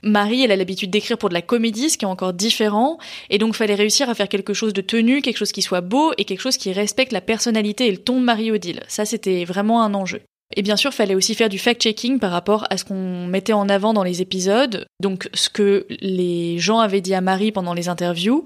Marie, 0.03 0.43
elle 0.43 0.51
a 0.51 0.57
l'habitude 0.57 0.91
d'écrire 0.91 1.17
pour 1.17 1.29
de 1.29 1.35
la 1.35 1.43
comédie, 1.43 1.89
ce 1.89 1.97
qui 1.97 2.05
est 2.05 2.09
encore 2.09 2.33
différent, 2.33 2.99
et 3.31 3.39
donc 3.39 3.55
fallait 3.55 3.77
réussir 3.77 4.11
à 4.11 4.15
faire 4.15 4.29
quelque 4.29 4.53
chose 4.53 4.73
de 4.73 4.81
tenu, 4.81 5.23
quelque 5.23 5.39
chose 5.39 5.53
qui 5.53 5.63
soit 5.63 5.81
beau 5.81 6.13
et 6.19 6.25
quelque 6.25 6.41
chose 6.41 6.57
qui 6.57 6.73
respecte 6.73 7.13
la 7.13 7.22
personnalité 7.23 7.89
et 7.89 7.91
le 7.91 7.99
ton 7.99 8.21
de 8.21 8.25
Marie-Odile. 8.25 8.83
Ça, 8.89 9.05
c'était 9.05 9.45
vraiment 9.45 9.83
un 9.83 9.95
enjeu. 9.95 10.21
Et 10.57 10.63
bien 10.63 10.77
sûr, 10.77 10.93
fallait 10.93 11.15
aussi 11.15 11.35
faire 11.35 11.49
du 11.49 11.59
fact-checking 11.59 12.19
par 12.19 12.31
rapport 12.31 12.67
à 12.71 12.77
ce 12.77 12.85
qu'on 12.85 13.27
mettait 13.27 13.53
en 13.53 13.69
avant 13.69 13.95
dans 13.95 14.03
les 14.03 14.21
épisodes, 14.21 14.87
donc 15.01 15.29
ce 15.33 15.49
que 15.49 15.87
les 16.01 16.59
gens 16.59 16.79
avaient 16.79 17.01
dit 17.01 17.15
à 17.15 17.21
Marie 17.21 17.53
pendant 17.53 17.75
les 17.75 17.89
interviews. 17.89 18.45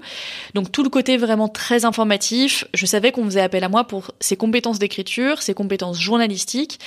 Donc 0.53 0.71
tout 0.71 0.83
le 0.83 0.89
côté 0.89 1.17
vraiment 1.17 1.49
très 1.49 1.85
informatif, 1.85 2.65
je 2.73 2.85
savais 2.85 3.11
qu'on 3.11 3.25
faisait 3.25 3.41
appel 3.41 3.63
à 3.63 3.69
moi 3.69 3.83
pour 3.83 4.11
ses 4.19 4.37
compétences 4.37 4.79
d'écriture, 4.79 5.41
ses 5.41 5.53
compétences 5.53 5.99
journalistiques 5.99 6.79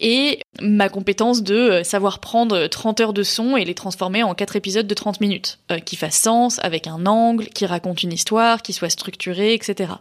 et 0.00 0.40
ma 0.60 0.88
compétence 0.88 1.42
de 1.42 1.54
euh, 1.54 1.84
savoir 1.84 2.18
prendre 2.18 2.66
30 2.66 3.00
heures 3.00 3.12
de 3.12 3.22
son 3.22 3.56
et 3.56 3.64
les 3.64 3.74
transformer 3.74 4.22
en 4.22 4.34
4 4.34 4.56
épisodes 4.56 4.86
de 4.86 4.94
30 4.94 5.20
minutes, 5.20 5.58
euh, 5.70 5.78
qui 5.78 5.96
fassent 5.96 6.18
sens, 6.18 6.58
avec 6.62 6.86
un 6.86 7.06
angle, 7.06 7.46
qui 7.46 7.66
racontent 7.66 8.00
une 8.02 8.12
histoire, 8.12 8.62
qui 8.62 8.72
soit 8.72 8.90
structuré, 8.90 9.54
etc. 9.54 9.92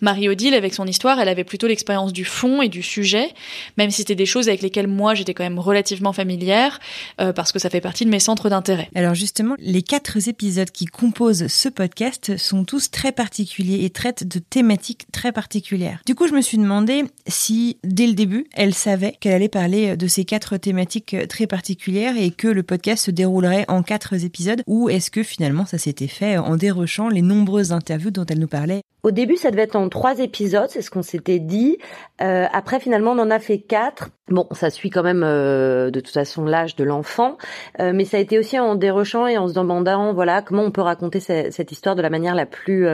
Marie-Odile, 0.00 0.54
avec 0.54 0.74
son 0.74 0.86
histoire, 0.86 1.20
elle 1.20 1.28
avait 1.28 1.44
plutôt 1.44 1.66
l'expérience 1.66 2.12
du 2.12 2.24
fond 2.24 2.62
et 2.62 2.68
du 2.68 2.82
sujet, 2.82 3.32
même 3.76 3.90
si 3.90 3.98
c'était 3.98 4.14
des 4.14 4.26
choses 4.26 4.48
avec 4.48 4.62
lesquelles 4.62 4.88
moi 4.88 5.14
j'étais 5.14 5.34
quand 5.34 5.44
même 5.44 5.58
relativement 5.58 6.12
familière, 6.12 6.80
euh, 7.20 7.32
parce 7.32 7.52
que 7.52 7.58
ça 7.58 7.70
fait 7.70 7.80
partie 7.80 8.04
de 8.04 8.10
mes 8.10 8.20
centres 8.20 8.48
d'intérêt. 8.48 8.88
Alors 8.94 9.14
justement, 9.14 9.54
les 9.58 9.82
quatre 9.82 10.28
épisodes 10.28 10.70
qui 10.70 10.86
composent 10.86 11.46
ce 11.46 11.68
podcast 11.68 12.36
sont 12.36 12.64
tous 12.64 12.90
très 12.90 13.12
particuliers 13.12 13.84
et 13.84 13.90
traitent 13.90 14.26
de 14.26 14.38
thématiques 14.38 15.10
très 15.12 15.32
particulières. 15.32 16.00
Du 16.06 16.14
coup, 16.14 16.26
je 16.26 16.32
me 16.32 16.40
suis 16.40 16.58
demandé 16.58 17.04
si, 17.26 17.78
dès 17.84 18.06
le 18.06 18.14
début, 18.14 18.46
elle 18.54 18.74
savait 18.74 19.16
qu'elle 19.20 19.31
allait 19.32 19.48
parler 19.48 19.96
de 19.96 20.06
ces 20.06 20.24
quatre 20.24 20.56
thématiques 20.56 21.16
très 21.28 21.46
particulières 21.46 22.16
et 22.16 22.30
que 22.30 22.48
le 22.48 22.62
podcast 22.62 23.06
se 23.06 23.10
déroulerait 23.10 23.64
en 23.68 23.82
quatre 23.82 24.24
épisodes, 24.24 24.62
ou 24.66 24.88
est-ce 24.88 25.10
que 25.10 25.22
finalement 25.22 25.66
ça 25.66 25.78
s'était 25.78 26.06
fait 26.06 26.38
en 26.38 26.56
dérochant 26.56 27.08
les 27.08 27.22
nombreuses 27.22 27.72
interviews 27.72 28.10
dont 28.10 28.26
elle 28.26 28.38
nous 28.38 28.48
parlait? 28.48 28.82
Au 29.02 29.10
début, 29.10 29.36
ça 29.36 29.50
devait 29.50 29.62
être 29.62 29.74
en 29.74 29.88
trois 29.88 30.20
épisodes, 30.20 30.68
c'est 30.68 30.82
ce 30.82 30.90
qu'on 30.90 31.02
s'était 31.02 31.40
dit. 31.40 31.78
Euh, 32.20 32.46
après, 32.52 32.78
finalement, 32.78 33.12
on 33.12 33.18
en 33.18 33.30
a 33.30 33.40
fait 33.40 33.58
quatre. 33.58 34.10
Bon, 34.32 34.46
ça 34.52 34.70
suit 34.70 34.88
quand 34.88 35.02
même 35.02 35.24
euh, 35.24 35.90
de 35.90 36.00
toute 36.00 36.14
façon 36.14 36.46
l'âge 36.46 36.74
de 36.74 36.84
l'enfant, 36.84 37.36
euh, 37.80 37.92
mais 37.94 38.06
ça 38.06 38.16
a 38.16 38.20
été 38.20 38.38
aussi 38.38 38.58
en 38.58 38.76
dérochant 38.76 39.26
et 39.26 39.36
en 39.36 39.46
se 39.46 39.52
demandant, 39.52 40.14
voilà, 40.14 40.40
comment 40.40 40.62
on 40.62 40.70
peut 40.70 40.80
raconter 40.80 41.20
cette, 41.20 41.70
histoire 41.70 41.96
de 41.96 42.00
la 42.00 42.08
manière 42.08 42.34
la 42.34 42.46
plus 42.46 42.86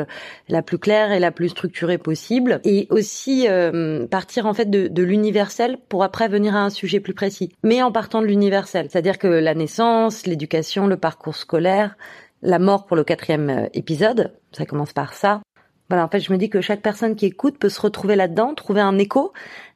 la 0.48 0.62
plus 0.62 0.78
claire 0.78 1.12
et 1.12 1.20
la 1.20 1.30
plus 1.30 1.50
structurée 1.50 1.96
possible, 1.96 2.60
et 2.64 2.88
aussi 2.90 3.46
partir 4.10 4.46
en 4.46 4.54
fait 4.54 4.68
de, 4.68 4.88
de 4.88 5.02
l'universel 5.04 5.78
pour 5.88 6.02
après 6.02 6.26
venir 6.26 6.56
à 6.56 6.64
un 6.64 6.70
sujet 6.70 6.98
plus 6.98 7.14
précis, 7.14 7.52
mais 7.62 7.82
en 7.82 7.92
partant 7.92 8.20
de 8.20 8.26
l'universel, 8.26 8.88
c'est-à-dire 8.90 9.18
que 9.18 9.28
la 9.28 9.54
naissance, 9.54 10.26
l'éducation, 10.26 10.88
le 10.88 10.96
parcours 10.96 11.36
scolaire, 11.36 11.96
la 12.42 12.58
mort 12.58 12.86
pour 12.86 12.96
le 12.96 13.04
quatrième 13.04 13.68
épisode, 13.74 14.32
ça 14.52 14.66
commence 14.66 14.92
par 14.92 15.14
ça, 15.14 15.40
voilà, 15.88 16.04
en 16.04 16.08
fait, 16.08 16.20
je 16.20 16.32
me 16.32 16.38
dis 16.38 16.50
que 16.50 16.60
chaque 16.60 16.82
personne 16.82 17.16
qui 17.16 17.26
écoute 17.26 17.58
peut 17.58 17.70
se 17.70 17.80
retrouver 17.80 18.14
là-dedans, 18.14 18.54
trouver 18.54 18.80
un 18.80 18.98
écho. 18.98 19.32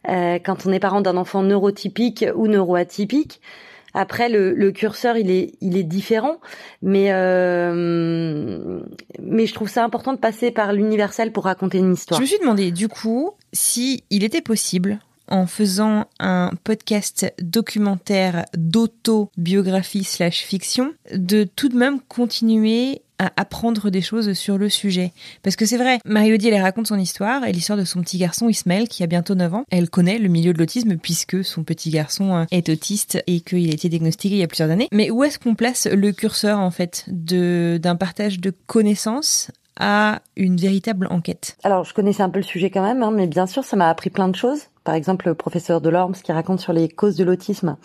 Euh, 0.08 0.38
quand 0.44 0.66
on 0.66 0.72
est 0.72 0.80
parent 0.80 1.00
d'un 1.00 1.16
enfant 1.16 1.42
neurotypique 1.42 2.24
ou 2.34 2.48
neuroatypique, 2.48 3.40
après 3.94 4.28
le, 4.28 4.70
curseur 4.70 5.16
il 5.16 5.30
est 5.30 5.52
il 5.60 5.76
est 5.76 5.82
différent, 5.82 6.38
mais 6.80 7.12
euh, 7.12 8.80
mais 9.22 9.46
je 9.46 9.54
trouve 9.54 9.68
ça 9.68 9.84
important 9.84 10.12
de 10.12 10.18
passer 10.18 10.50
par 10.50 10.72
l'universel 10.72 11.30
pour 11.32 11.44
raconter 11.44 11.78
une 11.78 11.92
histoire. 11.92 12.18
Je 12.18 12.22
me 12.22 12.26
suis 12.26 12.38
demandé 12.38 12.72
du 12.72 12.88
coup 12.88 13.32
si 13.52 14.04
il 14.10 14.24
était 14.24 14.40
possible 14.40 14.98
en 15.32 15.46
faisant 15.46 16.04
un 16.20 16.50
podcast 16.62 17.32
documentaire 17.40 18.44
d'auto-biographie 18.54 20.04
slash 20.04 20.42
fiction, 20.42 20.92
de 21.14 21.44
tout 21.44 21.70
de 21.70 21.76
même 21.76 22.00
continuer 22.00 23.00
à 23.18 23.32
apprendre 23.36 23.88
des 23.88 24.02
choses 24.02 24.32
sur 24.34 24.58
le 24.58 24.68
sujet. 24.68 25.12
Parce 25.42 25.56
que 25.56 25.64
c'est 25.64 25.78
vrai, 25.78 26.00
Marie-Odile, 26.04 26.52
elle 26.52 26.62
raconte 26.62 26.88
son 26.88 26.98
histoire 26.98 27.46
et 27.46 27.52
l'histoire 27.52 27.78
de 27.78 27.84
son 27.84 28.02
petit 28.02 28.18
garçon 28.18 28.48
Ismaël 28.48 28.88
qui 28.88 29.02
a 29.02 29.06
bientôt 29.06 29.34
9 29.34 29.54
ans. 29.54 29.64
Elle 29.70 29.88
connaît 29.88 30.18
le 30.18 30.28
milieu 30.28 30.52
de 30.52 30.58
l'autisme 30.58 30.96
puisque 30.96 31.44
son 31.44 31.62
petit 31.62 31.90
garçon 31.90 32.34
euh, 32.34 32.44
est 32.50 32.68
autiste 32.68 33.22
et 33.26 33.40
qu'il 33.40 33.70
a 33.70 33.74
été 33.74 33.88
diagnostiqué 33.88 34.34
il 34.34 34.40
y 34.40 34.42
a 34.42 34.48
plusieurs 34.48 34.70
années. 34.70 34.88
Mais 34.92 35.10
où 35.10 35.24
est-ce 35.24 35.38
qu'on 35.38 35.54
place 35.54 35.86
le 35.86 36.12
curseur 36.12 36.58
en 36.58 36.70
fait 36.70 37.04
de 37.08 37.78
d'un 37.80 37.96
partage 37.96 38.38
de 38.40 38.52
connaissances 38.66 39.50
à 39.78 40.20
une 40.36 40.56
véritable 40.56 41.06
enquête 41.10 41.56
Alors, 41.64 41.84
je 41.84 41.94
connaissais 41.94 42.22
un 42.22 42.30
peu 42.30 42.38
le 42.38 42.44
sujet 42.44 42.70
quand 42.70 42.82
même, 42.82 43.02
hein, 43.02 43.10
mais 43.10 43.26
bien 43.26 43.46
sûr, 43.46 43.64
ça 43.64 43.76
m'a 43.76 43.88
appris 43.88 44.10
plein 44.10 44.28
de 44.28 44.36
choses. 44.36 44.68
Par 44.84 44.94
exemple, 44.94 45.28
le 45.28 45.34
professeur 45.34 45.80
Delorme, 45.80 46.14
qui 46.14 46.32
raconte 46.32 46.60
sur 46.60 46.72
les 46.72 46.88
causes 46.88 47.16
de 47.16 47.24
l'autisme, 47.24 47.76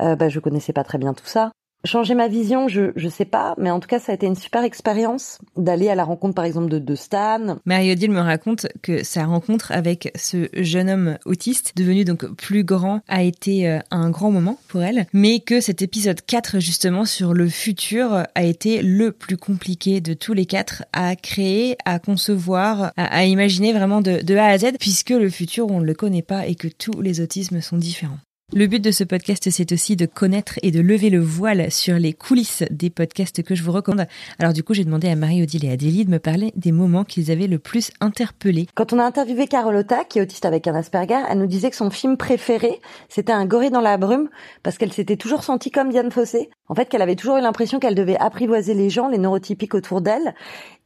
euh, 0.00 0.16
bah, 0.16 0.28
je 0.28 0.40
connaissais 0.40 0.72
pas 0.72 0.84
très 0.84 0.98
bien 0.98 1.14
tout 1.14 1.26
ça. 1.26 1.50
Changer 1.86 2.16
ma 2.16 2.26
vision, 2.26 2.66
je 2.66 2.90
je 2.96 3.08
sais 3.08 3.24
pas, 3.24 3.54
mais 3.58 3.70
en 3.70 3.78
tout 3.78 3.86
cas 3.86 4.00
ça 4.00 4.10
a 4.10 4.14
été 4.16 4.26
une 4.26 4.34
super 4.34 4.64
expérience 4.64 5.38
d'aller 5.56 5.88
à 5.88 5.94
la 5.94 6.02
rencontre 6.02 6.34
par 6.34 6.44
exemple 6.44 6.68
de, 6.68 6.94
Stan. 6.96 7.58
Marie-Odile 7.64 8.10
me 8.10 8.20
raconte 8.20 8.66
que 8.82 9.04
sa 9.04 9.24
rencontre 9.24 9.70
avec 9.70 10.10
ce 10.16 10.48
jeune 10.54 10.90
homme 10.90 11.18
autiste, 11.24 11.74
devenu 11.76 12.04
donc 12.04 12.26
plus 12.34 12.64
grand, 12.64 13.02
a 13.06 13.22
été 13.22 13.68
euh, 13.68 13.78
un 13.92 14.10
grand 14.10 14.32
moment 14.32 14.58
pour 14.66 14.82
elle, 14.82 15.06
mais 15.12 15.38
que 15.38 15.60
cet 15.60 15.80
épisode 15.80 16.20
4 16.20 16.58
justement 16.58 17.04
sur 17.04 17.34
le 17.34 17.48
futur 17.48 18.24
a 18.34 18.42
été 18.42 18.82
le 18.82 19.12
plus 19.12 19.36
compliqué 19.36 20.00
de 20.00 20.14
tous 20.14 20.32
les 20.32 20.46
quatre 20.46 20.84
à 20.92 21.14
créer, 21.14 21.76
à 21.84 22.00
concevoir, 22.00 22.92
à, 22.96 23.04
à 23.04 23.24
imaginer 23.26 23.72
vraiment 23.72 24.00
de, 24.00 24.22
de 24.22 24.34
A 24.34 24.46
à 24.46 24.58
Z, 24.58 24.72
puisque 24.80 25.10
le 25.10 25.30
futur 25.30 25.70
on 25.70 25.78
ne 25.78 25.86
le 25.86 25.94
connaît 25.94 26.22
pas 26.22 26.46
et 26.46 26.56
que 26.56 26.66
tous 26.66 27.00
les 27.00 27.20
autismes 27.20 27.60
sont 27.60 27.76
différents. 27.76 28.18
Le 28.54 28.68
but 28.68 28.78
de 28.78 28.92
ce 28.92 29.02
podcast, 29.02 29.50
c'est 29.50 29.72
aussi 29.72 29.96
de 29.96 30.06
connaître 30.06 30.60
et 30.62 30.70
de 30.70 30.80
lever 30.80 31.10
le 31.10 31.18
voile 31.18 31.68
sur 31.72 31.96
les 31.96 32.12
coulisses 32.12 32.62
des 32.70 32.90
podcasts 32.90 33.42
que 33.42 33.56
je 33.56 33.64
vous 33.64 33.72
recommande. 33.72 34.06
Alors 34.38 34.52
du 34.52 34.62
coup, 34.62 34.72
j'ai 34.72 34.84
demandé 34.84 35.08
à 35.08 35.16
Marie-Odile 35.16 35.64
et 35.64 35.70
à 35.70 35.72
Adélie 35.72 36.04
de 36.04 36.12
me 36.12 36.20
parler 36.20 36.52
des 36.54 36.70
moments 36.70 37.02
qu'ils 37.02 37.32
avaient 37.32 37.48
le 37.48 37.58
plus 37.58 37.90
interpellés. 38.00 38.68
Quand 38.76 38.92
on 38.92 39.00
a 39.00 39.04
interviewé 39.04 39.48
Carlotta, 39.48 40.04
qui 40.04 40.20
est 40.20 40.22
autiste 40.22 40.44
avec 40.44 40.68
un 40.68 40.76
Asperger, 40.76 41.24
elle 41.28 41.38
nous 41.38 41.48
disait 41.48 41.70
que 41.70 41.76
son 41.76 41.90
film 41.90 42.16
préféré, 42.16 42.80
c'était 43.08 43.32
Un 43.32 43.46
gorille 43.46 43.70
dans 43.70 43.80
la 43.80 43.96
brume, 43.96 44.28
parce 44.62 44.78
qu'elle 44.78 44.92
s'était 44.92 45.16
toujours 45.16 45.42
sentie 45.42 45.72
comme 45.72 45.90
Diane 45.90 46.12
Fossé. 46.12 46.48
En 46.68 46.76
fait, 46.76 46.88
qu'elle 46.88 47.02
avait 47.02 47.16
toujours 47.16 47.38
eu 47.38 47.42
l'impression 47.42 47.80
qu'elle 47.80 47.94
devait 47.96 48.16
apprivoiser 48.16 48.74
les 48.74 48.90
gens, 48.90 49.08
les 49.08 49.18
neurotypiques 49.18 49.74
autour 49.74 50.00
d'elle, 50.00 50.34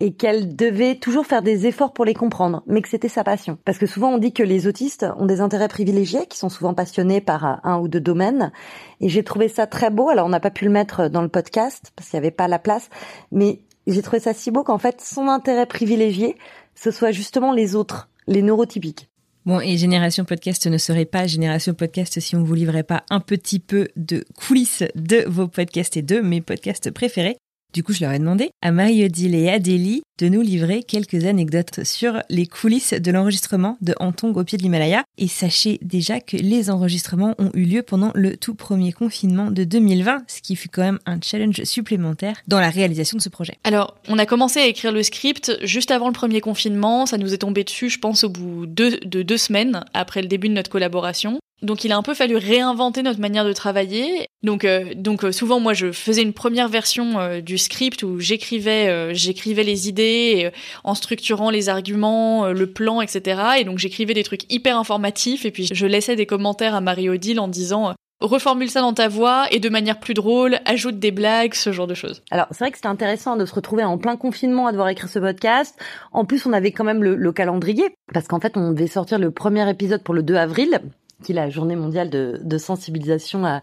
et 0.00 0.14
qu'elle 0.14 0.56
devait 0.56 0.94
toujours 0.94 1.26
faire 1.26 1.42
des 1.42 1.66
efforts 1.66 1.92
pour 1.92 2.06
les 2.06 2.14
comprendre, 2.14 2.62
mais 2.66 2.80
que 2.80 2.88
c'était 2.88 3.08
sa 3.08 3.22
passion. 3.22 3.58
Parce 3.66 3.78
que 3.78 3.86
souvent 3.86 4.10
on 4.14 4.18
dit 4.18 4.32
que 4.32 4.42
les 4.42 4.66
autistes 4.66 5.06
ont 5.18 5.26
des 5.26 5.42
intérêts 5.42 5.68
privilégiés, 5.68 6.26
qui 6.26 6.38
sont 6.38 6.48
souvent 6.48 6.72
passionnés 6.72 7.20
par 7.20 7.49
un 7.64 7.78
ou 7.78 7.88
deux 7.88 8.00
domaines, 8.00 8.52
et 9.00 9.08
j'ai 9.08 9.24
trouvé 9.24 9.48
ça 9.48 9.66
très 9.66 9.90
beau. 9.90 10.08
Alors 10.08 10.26
on 10.26 10.30
n'a 10.30 10.40
pas 10.40 10.50
pu 10.50 10.64
le 10.64 10.70
mettre 10.70 11.08
dans 11.08 11.22
le 11.22 11.28
podcast 11.28 11.92
parce 11.96 12.08
qu'il 12.08 12.18
n'y 12.18 12.26
avait 12.26 12.30
pas 12.30 12.48
la 12.48 12.58
place, 12.58 12.88
mais 13.32 13.60
j'ai 13.86 14.02
trouvé 14.02 14.20
ça 14.20 14.34
si 14.34 14.50
beau 14.50 14.62
qu'en 14.62 14.78
fait 14.78 15.00
son 15.00 15.28
intérêt 15.28 15.66
privilégié, 15.66 16.36
ce 16.74 16.90
soit 16.90 17.10
justement 17.10 17.52
les 17.52 17.74
autres, 17.74 18.08
les 18.26 18.42
neurotypiques. 18.42 19.08
Bon, 19.46 19.58
et 19.58 19.78
Génération 19.78 20.24
Podcast 20.24 20.66
ne 20.66 20.76
serait 20.76 21.06
pas 21.06 21.26
Génération 21.26 21.72
Podcast 21.72 22.20
si 22.20 22.36
on 22.36 22.42
vous 22.42 22.54
livrait 22.54 22.82
pas 22.82 23.04
un 23.08 23.20
petit 23.20 23.58
peu 23.58 23.88
de 23.96 24.24
coulisses 24.36 24.84
de 24.94 25.24
vos 25.26 25.48
podcasts 25.48 25.96
et 25.96 26.02
de 26.02 26.20
mes 26.20 26.42
podcasts 26.42 26.90
préférés. 26.90 27.38
Du 27.72 27.84
coup, 27.84 27.92
je 27.92 28.00
leur 28.00 28.12
ai 28.12 28.18
demandé 28.18 28.50
à 28.62 28.72
Marie-Odile 28.72 29.34
et 29.34 29.48
Adélie 29.48 30.02
de 30.18 30.28
nous 30.28 30.40
livrer 30.40 30.82
quelques 30.82 31.24
anecdotes 31.24 31.84
sur 31.84 32.20
les 32.28 32.46
coulisses 32.46 32.92
de 32.92 33.10
l'enregistrement 33.12 33.78
de 33.80 33.94
Antong 34.00 34.36
au 34.36 34.44
pied 34.44 34.58
de 34.58 34.62
l'Himalaya. 34.62 35.04
Et 35.18 35.28
sachez 35.28 35.78
déjà 35.80 36.20
que 36.20 36.36
les 36.36 36.68
enregistrements 36.68 37.34
ont 37.38 37.50
eu 37.54 37.64
lieu 37.64 37.82
pendant 37.82 38.10
le 38.14 38.36
tout 38.36 38.54
premier 38.54 38.92
confinement 38.92 39.52
de 39.52 39.64
2020, 39.64 40.24
ce 40.26 40.42
qui 40.42 40.56
fut 40.56 40.68
quand 40.68 40.82
même 40.82 40.98
un 41.06 41.20
challenge 41.22 41.62
supplémentaire 41.62 42.42
dans 42.48 42.60
la 42.60 42.70
réalisation 42.70 43.16
de 43.16 43.22
ce 43.22 43.28
projet. 43.28 43.54
Alors, 43.62 43.96
on 44.08 44.18
a 44.18 44.26
commencé 44.26 44.58
à 44.58 44.66
écrire 44.66 44.92
le 44.92 45.02
script 45.04 45.56
juste 45.62 45.92
avant 45.92 46.08
le 46.08 46.12
premier 46.12 46.40
confinement. 46.40 47.06
Ça 47.06 47.18
nous 47.18 47.32
est 47.32 47.38
tombé 47.38 47.62
dessus, 47.62 47.88
je 47.88 48.00
pense, 48.00 48.24
au 48.24 48.30
bout 48.30 48.66
de 48.66 49.22
deux 49.22 49.38
semaines 49.38 49.84
après 49.94 50.22
le 50.22 50.28
début 50.28 50.48
de 50.48 50.54
notre 50.54 50.70
collaboration. 50.70 51.38
Donc 51.62 51.84
il 51.84 51.92
a 51.92 51.96
un 51.96 52.02
peu 52.02 52.14
fallu 52.14 52.36
réinventer 52.36 53.02
notre 53.02 53.20
manière 53.20 53.44
de 53.44 53.52
travailler. 53.52 54.26
Donc 54.42 54.64
euh, 54.64 54.94
donc 54.94 55.24
euh, 55.24 55.32
souvent 55.32 55.60
moi 55.60 55.74
je 55.74 55.92
faisais 55.92 56.22
une 56.22 56.32
première 56.32 56.68
version 56.68 57.18
euh, 57.18 57.40
du 57.40 57.58
script 57.58 58.02
où 58.02 58.18
j'écrivais 58.18 59.14
j'écrivais 59.14 59.62
les 59.62 59.88
idées 59.88 60.50
en 60.84 60.94
structurant 60.94 61.50
les 61.50 61.68
arguments, 61.68 62.46
le 62.48 62.66
plan, 62.66 63.00
etc. 63.00 63.40
Et 63.58 63.64
donc 63.64 63.78
j'écrivais 63.78 64.14
des 64.14 64.24
trucs 64.24 64.50
hyper 64.52 64.78
informatifs 64.78 65.44
et 65.44 65.50
puis 65.50 65.68
je 65.70 65.86
laissais 65.86 66.16
des 66.16 66.26
commentaires 66.26 66.74
à 66.74 66.80
Marie-Odile 66.80 67.40
en 67.40 67.48
disant 67.48 67.94
reformule 68.20 68.70
ça 68.70 68.80
dans 68.80 68.92
ta 68.92 69.08
voix 69.08 69.46
et 69.50 69.60
de 69.60 69.68
manière 69.68 69.98
plus 69.98 70.14
drôle, 70.14 70.58
ajoute 70.66 70.98
des 70.98 71.10
blagues, 71.10 71.54
ce 71.54 71.72
genre 71.72 71.86
de 71.86 71.94
choses. 71.94 72.22
Alors 72.30 72.46
c'est 72.50 72.64
vrai 72.64 72.70
que 72.70 72.76
c'était 72.76 72.88
intéressant 72.88 73.36
de 73.36 73.44
se 73.44 73.54
retrouver 73.54 73.84
en 73.84 73.98
plein 73.98 74.16
confinement 74.16 74.66
à 74.66 74.72
devoir 74.72 74.88
écrire 74.88 75.08
ce 75.08 75.18
podcast. 75.18 75.78
En 76.12 76.24
plus 76.24 76.46
on 76.46 76.52
avait 76.52 76.72
quand 76.72 76.84
même 76.84 77.02
le, 77.02 77.16
le 77.16 77.32
calendrier 77.32 77.94
parce 78.12 78.28
qu'en 78.28 78.40
fait 78.40 78.56
on 78.56 78.72
devait 78.72 78.86
sortir 78.86 79.18
le 79.18 79.30
premier 79.30 79.68
épisode 79.68 80.02
pour 80.02 80.14
le 80.14 80.22
2 80.22 80.34
avril 80.34 80.80
qui 81.22 81.32
est 81.32 81.34
la 81.34 81.50
journée 81.50 81.76
mondiale 81.76 82.10
de, 82.10 82.40
de 82.42 82.58
sensibilisation 82.58 83.44
à, 83.44 83.62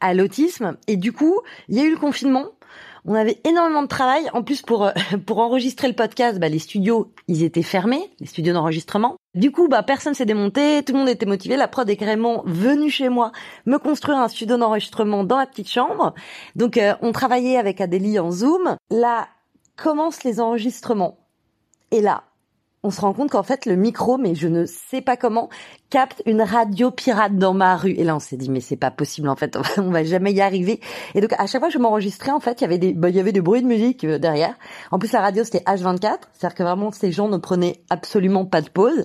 à 0.00 0.14
l'autisme. 0.14 0.76
Et 0.86 0.96
du 0.96 1.12
coup, 1.12 1.40
il 1.68 1.76
y 1.76 1.80
a 1.80 1.84
eu 1.84 1.90
le 1.90 1.98
confinement. 1.98 2.46
On 3.04 3.14
avait 3.14 3.40
énormément 3.44 3.82
de 3.82 3.88
travail. 3.88 4.28
En 4.32 4.42
plus, 4.42 4.62
pour 4.62 4.84
euh, 4.84 4.92
pour 5.26 5.38
enregistrer 5.38 5.88
le 5.88 5.94
podcast, 5.94 6.38
bah, 6.38 6.48
les 6.48 6.58
studios, 6.58 7.12
ils 7.26 7.42
étaient 7.42 7.62
fermés, 7.62 8.10
les 8.20 8.26
studios 8.26 8.52
d'enregistrement. 8.52 9.16
Du 9.34 9.50
coup, 9.50 9.68
bah, 9.68 9.82
personne 9.82 10.14
s'est 10.14 10.26
démonté, 10.26 10.82
tout 10.84 10.92
le 10.92 10.98
monde 10.98 11.08
était 11.08 11.26
motivé. 11.26 11.56
La 11.56 11.68
prod 11.68 11.88
est 11.88 11.96
carrément 11.96 12.42
venue 12.44 12.90
chez 12.90 13.08
moi 13.08 13.32
me 13.66 13.78
construire 13.78 14.18
un 14.18 14.28
studio 14.28 14.56
d'enregistrement 14.56 15.24
dans 15.24 15.38
la 15.38 15.46
petite 15.46 15.70
chambre. 15.70 16.14
Donc, 16.56 16.76
euh, 16.76 16.94
on 17.00 17.12
travaillait 17.12 17.56
avec 17.56 17.80
Adélie 17.80 18.18
en 18.18 18.30
Zoom. 18.30 18.76
Là, 18.90 19.28
commencent 19.76 20.24
les 20.24 20.40
enregistrements. 20.40 21.18
Et 21.90 22.02
là, 22.02 22.24
on 22.88 22.90
se 22.90 23.02
rend 23.02 23.12
compte 23.12 23.28
qu'en 23.28 23.42
fait 23.42 23.66
le 23.66 23.76
micro, 23.76 24.16
mais 24.16 24.34
je 24.34 24.48
ne 24.48 24.64
sais 24.64 25.02
pas 25.02 25.18
comment, 25.18 25.50
capte 25.90 26.22
une 26.24 26.40
radio 26.40 26.90
pirate 26.90 27.36
dans 27.36 27.52
ma 27.52 27.76
rue. 27.76 27.90
Et 27.90 28.04
là, 28.04 28.16
on 28.16 28.18
s'est 28.18 28.38
dit 28.38 28.48
mais 28.48 28.60
c'est 28.60 28.76
pas 28.76 28.90
possible 28.90 29.28
en 29.28 29.36
fait, 29.36 29.58
on 29.76 29.90
va 29.90 30.04
jamais 30.04 30.32
y 30.32 30.40
arriver. 30.40 30.80
Et 31.14 31.20
donc 31.20 31.34
à 31.34 31.46
chaque 31.46 31.60
fois 31.60 31.68
que 31.68 31.74
je 31.74 31.78
m'enregistrais, 31.78 32.30
en 32.30 32.40
fait, 32.40 32.62
il 32.62 32.62
y 32.62 32.64
avait 32.64 32.78
des, 32.78 32.94
bah, 32.94 33.10
il 33.10 33.16
y 33.16 33.20
avait 33.20 33.32
des 33.32 33.42
bruits 33.42 33.60
de 33.60 33.66
musique 33.66 34.04
euh, 34.04 34.18
derrière. 34.18 34.54
En 34.90 34.98
plus, 34.98 35.12
la 35.12 35.20
radio 35.20 35.44
c'était 35.44 35.62
H24, 35.64 36.16
c'est-à-dire 36.32 36.54
que 36.54 36.62
vraiment 36.62 36.90
ces 36.90 37.12
gens 37.12 37.28
ne 37.28 37.36
prenaient 37.36 37.82
absolument 37.90 38.46
pas 38.46 38.62
de 38.62 38.70
pause. 38.70 39.04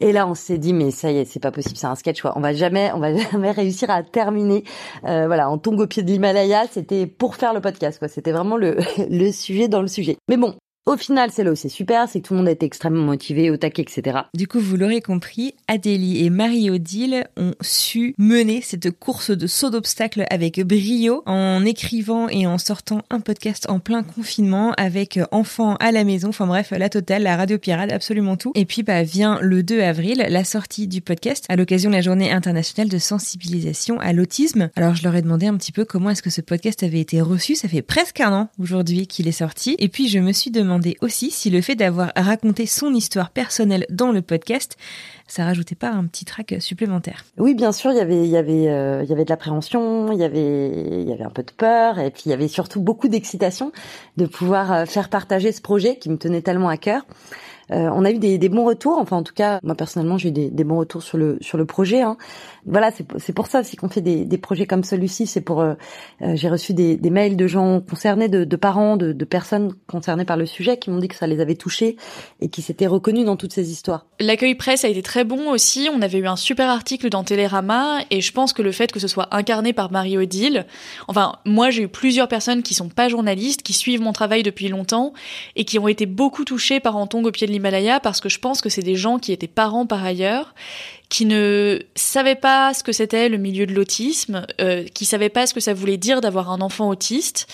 Et 0.00 0.12
là, 0.12 0.26
on 0.26 0.34
s'est 0.34 0.58
dit 0.58 0.74
mais 0.74 0.90
ça 0.90 1.10
y 1.10 1.16
est, 1.16 1.24
c'est 1.24 1.40
pas 1.40 1.52
possible, 1.52 1.78
c'est 1.78 1.86
un 1.86 1.94
sketch 1.94 2.20
quoi. 2.20 2.34
On 2.36 2.40
va 2.40 2.52
jamais, 2.52 2.92
on 2.94 2.98
va 2.98 3.16
jamais 3.32 3.50
réussir 3.50 3.88
à 3.88 4.02
terminer. 4.02 4.62
Euh, 5.06 5.26
voilà, 5.26 5.50
on 5.50 5.56
tombe 5.56 5.80
au 5.80 5.86
pied 5.86 6.02
de 6.02 6.10
l'Himalaya, 6.10 6.64
c'était 6.70 7.06
pour 7.06 7.36
faire 7.36 7.54
le 7.54 7.62
podcast 7.62 7.98
quoi. 7.98 8.08
C'était 8.08 8.32
vraiment 8.32 8.58
le 8.58 8.76
le 9.08 9.32
sujet 9.32 9.68
dans 9.68 9.80
le 9.80 9.88
sujet. 9.88 10.18
Mais 10.28 10.36
bon, 10.36 10.54
au 10.84 10.96
final, 10.96 11.30
c'est 11.32 11.44
là 11.44 11.54
c'est 11.54 11.68
super, 11.68 12.08
c'est 12.08 12.20
que 12.20 12.26
tout 12.26 12.34
le 12.34 12.38
monde 12.38 12.48
est 12.48 12.62
extrêmement 12.64 13.04
motivé, 13.04 13.50
au 13.50 13.56
taquet, 13.56 13.82
etc. 13.82 14.22
Du 14.34 14.48
coup, 14.48 14.58
vous 14.58 14.76
l'aurez 14.76 15.00
compris, 15.00 15.54
Adélie 15.68 16.24
et 16.24 16.30
Marie-Odile 16.30 17.24
ont 17.36 17.52
su 17.60 18.14
mener 18.18 18.62
cette 18.62 18.90
course 18.90 19.30
de 19.30 19.46
saut 19.46 19.70
d'obstacles 19.70 20.24
avec 20.28 20.60
brio 20.60 21.22
en 21.26 21.64
écrivant 21.64 22.28
et 22.28 22.48
en 22.48 22.58
sortant 22.58 23.02
un 23.10 23.20
podcast 23.20 23.66
en 23.68 23.78
plein 23.78 24.02
confinement 24.02 24.72
avec 24.76 25.20
enfants 25.30 25.76
à 25.76 25.92
la 25.92 26.02
maison. 26.02 26.30
Enfin 26.30 26.48
bref, 26.48 26.72
la 26.76 26.88
totale, 26.88 27.22
la 27.22 27.36
radio 27.36 27.58
pirate, 27.58 27.92
absolument 27.92 28.36
tout. 28.36 28.50
Et 28.56 28.64
puis, 28.64 28.82
bah, 28.82 29.04
vient 29.04 29.38
le 29.40 29.62
2 29.62 29.80
avril, 29.82 30.26
la 30.28 30.44
sortie 30.44 30.88
du 30.88 31.00
podcast 31.00 31.44
à 31.48 31.54
l'occasion 31.54 31.90
de 31.90 31.96
la 31.96 32.02
journée 32.02 32.32
internationale 32.32 32.88
de 32.88 32.98
sensibilisation 32.98 34.00
à 34.00 34.12
l'autisme. 34.12 34.70
Alors, 34.74 34.96
je 34.96 35.04
leur 35.04 35.14
ai 35.14 35.22
demandé 35.22 35.46
un 35.46 35.56
petit 35.56 35.72
peu 35.72 35.84
comment 35.84 36.10
est-ce 36.10 36.22
que 36.22 36.30
ce 36.30 36.40
podcast 36.40 36.82
avait 36.82 37.00
été 37.00 37.20
reçu. 37.20 37.54
Ça 37.54 37.68
fait 37.68 37.82
presque 37.82 38.20
un 38.20 38.32
an 38.32 38.48
aujourd'hui 38.58 39.06
qu'il 39.06 39.28
est 39.28 39.32
sorti. 39.32 39.76
Et 39.78 39.88
puis, 39.88 40.08
je 40.08 40.18
me 40.18 40.32
suis 40.32 40.50
demandé 40.50 40.71
aussi 41.00 41.30
si 41.30 41.50
le 41.50 41.60
fait 41.60 41.74
d'avoir 41.74 42.12
raconté 42.16 42.66
son 42.66 42.94
histoire 42.94 43.30
personnelle 43.30 43.86
dans 43.90 44.12
le 44.12 44.22
podcast, 44.22 44.76
ça 45.26 45.44
rajoutait 45.44 45.74
pas 45.74 45.90
un 45.90 46.04
petit 46.04 46.24
trac 46.24 46.54
supplémentaire. 46.60 47.24
Oui, 47.38 47.54
bien 47.54 47.72
sûr, 47.72 47.90
il 47.90 47.96
y 47.96 48.00
avait, 48.00 48.24
il 48.24 48.30
y 48.30 48.36
avait, 48.36 48.68
euh, 48.68 49.02
il 49.02 49.08
y 49.08 49.12
avait 49.12 49.24
de 49.24 49.30
l'appréhension, 49.30 50.12
il 50.12 50.18
y 50.18 50.24
avait, 50.24 50.70
il 51.00 51.08
y 51.08 51.12
avait 51.12 51.24
un 51.24 51.30
peu 51.30 51.42
de 51.42 51.52
peur, 51.52 51.98
et 51.98 52.10
puis 52.10 52.24
il 52.26 52.30
y 52.30 52.32
avait 52.32 52.48
surtout 52.48 52.80
beaucoup 52.80 53.08
d'excitation 53.08 53.72
de 54.16 54.26
pouvoir 54.26 54.72
euh, 54.72 54.84
faire 54.84 55.08
partager 55.08 55.52
ce 55.52 55.60
projet 55.60 55.96
qui 55.96 56.10
me 56.10 56.18
tenait 56.18 56.42
tellement 56.42 56.68
à 56.68 56.76
cœur. 56.76 57.06
Euh, 57.72 57.88
on 57.92 58.04
a 58.04 58.10
eu 58.10 58.18
des, 58.18 58.48
bons 58.48 58.64
retours, 58.64 58.98
enfin 58.98 59.16
en 59.16 59.22
tout 59.22 59.34
cas 59.34 59.58
moi 59.62 59.74
personnellement 59.74 60.18
j'ai 60.18 60.28
eu 60.28 60.32
des, 60.32 60.64
bons 60.64 60.78
retours 60.78 61.02
sur 61.02 61.18
le 61.18 61.38
sur 61.40 61.58
le 61.58 61.64
projet. 61.64 62.02
Hein. 62.02 62.16
Voilà, 62.64 62.90
c'est 62.92 63.32
pour 63.32 63.46
ça 63.46 63.60
aussi 63.60 63.76
qu'on 63.76 63.88
fait 63.88 64.00
des, 64.00 64.38
projets 64.38 64.66
comme 64.66 64.84
celui-ci. 64.84 65.26
C'est 65.26 65.40
pour 65.40 65.60
euh, 65.60 65.74
euh, 66.22 66.36
j'ai 66.36 66.48
reçu 66.48 66.74
des, 66.74 66.98
mails 67.10 67.36
de 67.36 67.46
gens 67.46 67.80
concernés, 67.80 68.28
de, 68.28 68.56
parents, 68.56 68.96
de, 68.96 69.24
personnes 69.24 69.74
concernées 69.88 70.24
par 70.24 70.36
le 70.36 70.46
sujet 70.46 70.76
qui 70.76 70.90
m'ont 70.90 70.98
dit 70.98 71.08
que 71.08 71.16
ça 71.16 71.26
les 71.26 71.40
avait 71.40 71.54
touchés 71.54 71.96
et 72.40 72.48
qui 72.48 72.62
s'étaient 72.62 72.86
reconnus 72.86 73.24
dans 73.24 73.36
toutes 73.36 73.52
ces 73.52 73.70
histoires. 73.70 74.06
L'accueil 74.20 74.54
presse 74.54 74.84
a 74.84 74.88
été 74.88 75.02
très 75.02 75.24
bon 75.24 75.50
aussi. 75.50 75.88
On 75.92 76.02
avait 76.02 76.18
eu 76.18 76.26
un 76.26 76.36
super 76.36 76.68
article 76.68 77.08
dans 77.08 77.24
Télérama 77.24 77.98
et 78.10 78.20
je 78.20 78.32
pense 78.32 78.52
que 78.52 78.62
le 78.62 78.72
fait 78.72 78.92
que 78.92 79.00
ce 79.00 79.08
soit 79.08 79.34
incarné 79.34 79.72
par 79.72 79.90
Marie-Odile, 79.90 80.66
enfin 81.08 81.36
moi 81.44 81.70
j'ai 81.70 81.82
eu 81.82 81.88
plusieurs 81.88 82.28
personnes 82.28 82.62
qui 82.62 82.74
sont 82.74 82.88
pas 82.88 83.08
journalistes, 83.08 83.62
qui 83.62 83.72
suivent 83.72 84.02
mon 84.02 84.12
travail 84.12 84.42
depuis 84.42 84.68
longtemps 84.68 85.12
et 85.56 85.64
qui 85.64 85.78
ont 85.78 85.88
été 85.88 86.06
beaucoup 86.06 86.44
touchées 86.44 86.80
par 86.80 86.96
Antong 86.96 87.26
au 87.26 87.32
pied 87.32 87.46
de 87.46 87.52
parce 88.02 88.20
que 88.20 88.28
je 88.28 88.38
pense 88.38 88.60
que 88.60 88.68
c'est 88.68 88.82
des 88.82 88.96
gens 88.96 89.18
qui 89.18 89.32
étaient 89.32 89.46
parents 89.46 89.86
par 89.86 90.04
ailleurs 90.04 90.54
qui 91.12 91.26
ne 91.26 91.78
savaient 91.94 92.36
pas 92.36 92.72
ce 92.72 92.82
que 92.82 92.90
c'était 92.90 93.28
le 93.28 93.36
milieu 93.36 93.66
de 93.66 93.74
l'autisme, 93.74 94.46
euh, 94.62 94.84
qui 94.94 95.04
savaient 95.04 95.28
pas 95.28 95.46
ce 95.46 95.52
que 95.52 95.60
ça 95.60 95.74
voulait 95.74 95.98
dire 95.98 96.22
d'avoir 96.22 96.50
un 96.50 96.62
enfant 96.62 96.88
autiste. 96.88 97.52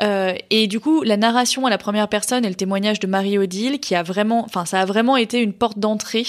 Euh, 0.00 0.32
et 0.50 0.68
du 0.68 0.78
coup, 0.78 1.02
la 1.02 1.16
narration 1.16 1.66
à 1.66 1.70
la 1.70 1.76
première 1.76 2.06
personne 2.06 2.44
et 2.44 2.48
le 2.48 2.54
témoignage 2.54 3.00
de 3.00 3.08
Marie-Odile, 3.08 3.80
qui 3.80 3.96
a 3.96 4.04
vraiment, 4.04 4.44
enfin, 4.44 4.64
ça 4.64 4.80
a 4.80 4.84
vraiment 4.84 5.16
été 5.16 5.40
une 5.40 5.52
porte 5.52 5.80
d'entrée 5.80 6.24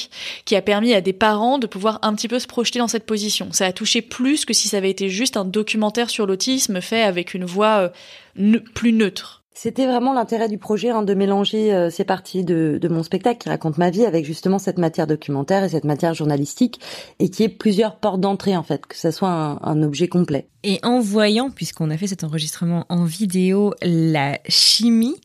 qui 0.46 0.56
a 0.56 0.62
permis 0.64 0.96
à 0.96 1.02
des 1.02 1.14
parents 1.14 1.60
de 1.60 1.68
pouvoir 1.68 2.00
un 2.02 2.16
petit 2.16 2.28
peu 2.28 2.40
se 2.40 2.48
projeter 2.48 2.80
dans 2.80 2.88
cette 2.88 3.06
position. 3.06 3.50
Ça 3.52 3.68
a 3.68 3.74
touché 3.74 4.02
plus 4.02 4.46
que 4.46 4.54
si 4.56 4.68
ça 4.68 4.78
avait 4.78 4.90
été 4.90 5.08
juste 5.08 5.38
un 5.38 5.46
documentaire 5.46 6.10
sur 6.10 6.26
l'autisme 6.26 6.82
fait 6.82 7.04
avec 7.04 7.36
une 7.36 7.46
voix 7.46 7.92
euh, 8.40 8.60
plus 8.74 8.92
neutre. 8.92 9.41
C'était 9.54 9.86
vraiment 9.86 10.14
l'intérêt 10.14 10.48
du 10.48 10.58
projet 10.58 10.92
hein, 10.92 11.04
de 11.04 11.14
mélanger 11.14 11.74
euh, 11.74 11.90
ces 11.90 12.06
parties 12.06 12.46
de, 12.46 12.80
mon 12.90 13.04
spectacle 13.04 13.38
qui 13.38 13.50
raconte 13.50 13.78
ma 13.78 13.90
vie 13.90 14.06
avec 14.06 14.26
justement 14.26 14.60
cette 14.60 14.78
matière 14.78 15.08
documentaire 15.08 15.64
et 15.64 15.70
cette 15.70 15.84
matière 15.84 16.14
journalistique 16.14 16.80
et 17.20 17.30
qui 17.30 17.44
est 17.44 17.50
plusieurs 17.50 17.98
portes 17.98 18.22
d'entrée 18.22 18.56
en 18.56 18.64
fait, 18.64 18.86
que 18.86 18.96
ça 18.96 19.12
soit 19.12 19.60
un 19.62 19.84
objet 19.84 20.08
complet. 20.08 20.48
Et 20.64 20.80
en 20.84 21.00
voyant, 21.00 21.50
puisqu'on 21.50 21.90
a 21.90 21.98
fait 21.98 22.08
cet 22.08 22.24
enregistrement 22.24 22.86
en 22.90 23.04
vidéo, 23.04 23.74
la 23.82 24.40
chimie 24.48 25.16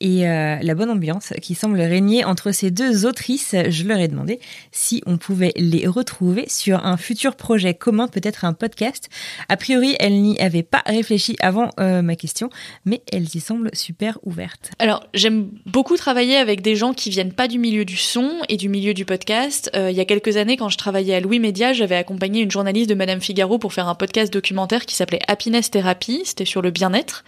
et 0.00 0.28
euh, 0.28 0.56
la 0.62 0.74
bonne 0.74 0.90
ambiance 0.90 1.32
qui 1.42 1.56
semble 1.56 1.80
régner 1.80 2.24
entre 2.24 2.52
ces 2.52 2.70
deux 2.70 3.04
autrices, 3.04 3.56
je 3.68 3.84
leur 3.84 3.98
ai 3.98 4.06
demandé 4.06 4.38
si 4.70 5.02
on 5.06 5.16
pouvait 5.16 5.52
les 5.56 5.88
retrouver 5.88 6.44
sur 6.48 6.86
un 6.86 6.96
futur 6.96 7.34
projet 7.34 7.74
commun, 7.74 8.06
peut-être 8.06 8.44
un 8.44 8.52
podcast. 8.52 9.08
A 9.48 9.56
priori, 9.56 9.96
elles 9.98 10.20
n'y 10.22 10.38
avaient 10.38 10.62
pas 10.62 10.82
réfléchi 10.86 11.36
avant 11.40 11.70
euh, 11.80 12.00
ma 12.00 12.14
question, 12.14 12.48
mais 12.84 13.02
elles 13.12 13.34
y 13.34 13.40
semblent 13.40 13.70
super 13.72 14.18
ouvertes. 14.22 14.70
Alors, 14.78 15.04
j'aime 15.12 15.50
beaucoup 15.66 15.96
travailler 15.96 16.36
avec 16.36 16.62
des 16.62 16.76
gens 16.76 16.94
qui 16.94 17.10
viennent 17.10 17.32
pas 17.32 17.48
du 17.48 17.58
milieu 17.58 17.84
du 17.84 17.96
son 17.96 18.30
et 18.48 18.56
du 18.56 18.68
milieu 18.68 18.94
du 18.94 19.04
podcast. 19.04 19.70
Euh, 19.74 19.90
il 19.90 19.96
y 19.96 20.00
a 20.00 20.04
quelques 20.04 20.36
années, 20.36 20.56
quand 20.56 20.68
je 20.68 20.78
travaillais 20.78 21.16
à 21.16 21.20
Louis 21.20 21.40
Média, 21.40 21.72
j'avais 21.72 21.96
accompagné 21.96 22.42
une 22.42 22.50
journaliste 22.50 22.88
de 22.88 22.94
Madame 22.94 23.20
Figaro 23.20 23.58
pour 23.58 23.72
faire 23.72 23.88
un 23.88 23.96
podcast 23.96 24.32
documentaire 24.32 24.83
qui 24.86 24.94
s'appelait 24.94 25.20
Happiness 25.28 25.70
Therapy, 25.70 26.22
c'était 26.24 26.44
sur 26.44 26.62
le 26.62 26.70
bien-être. 26.70 27.24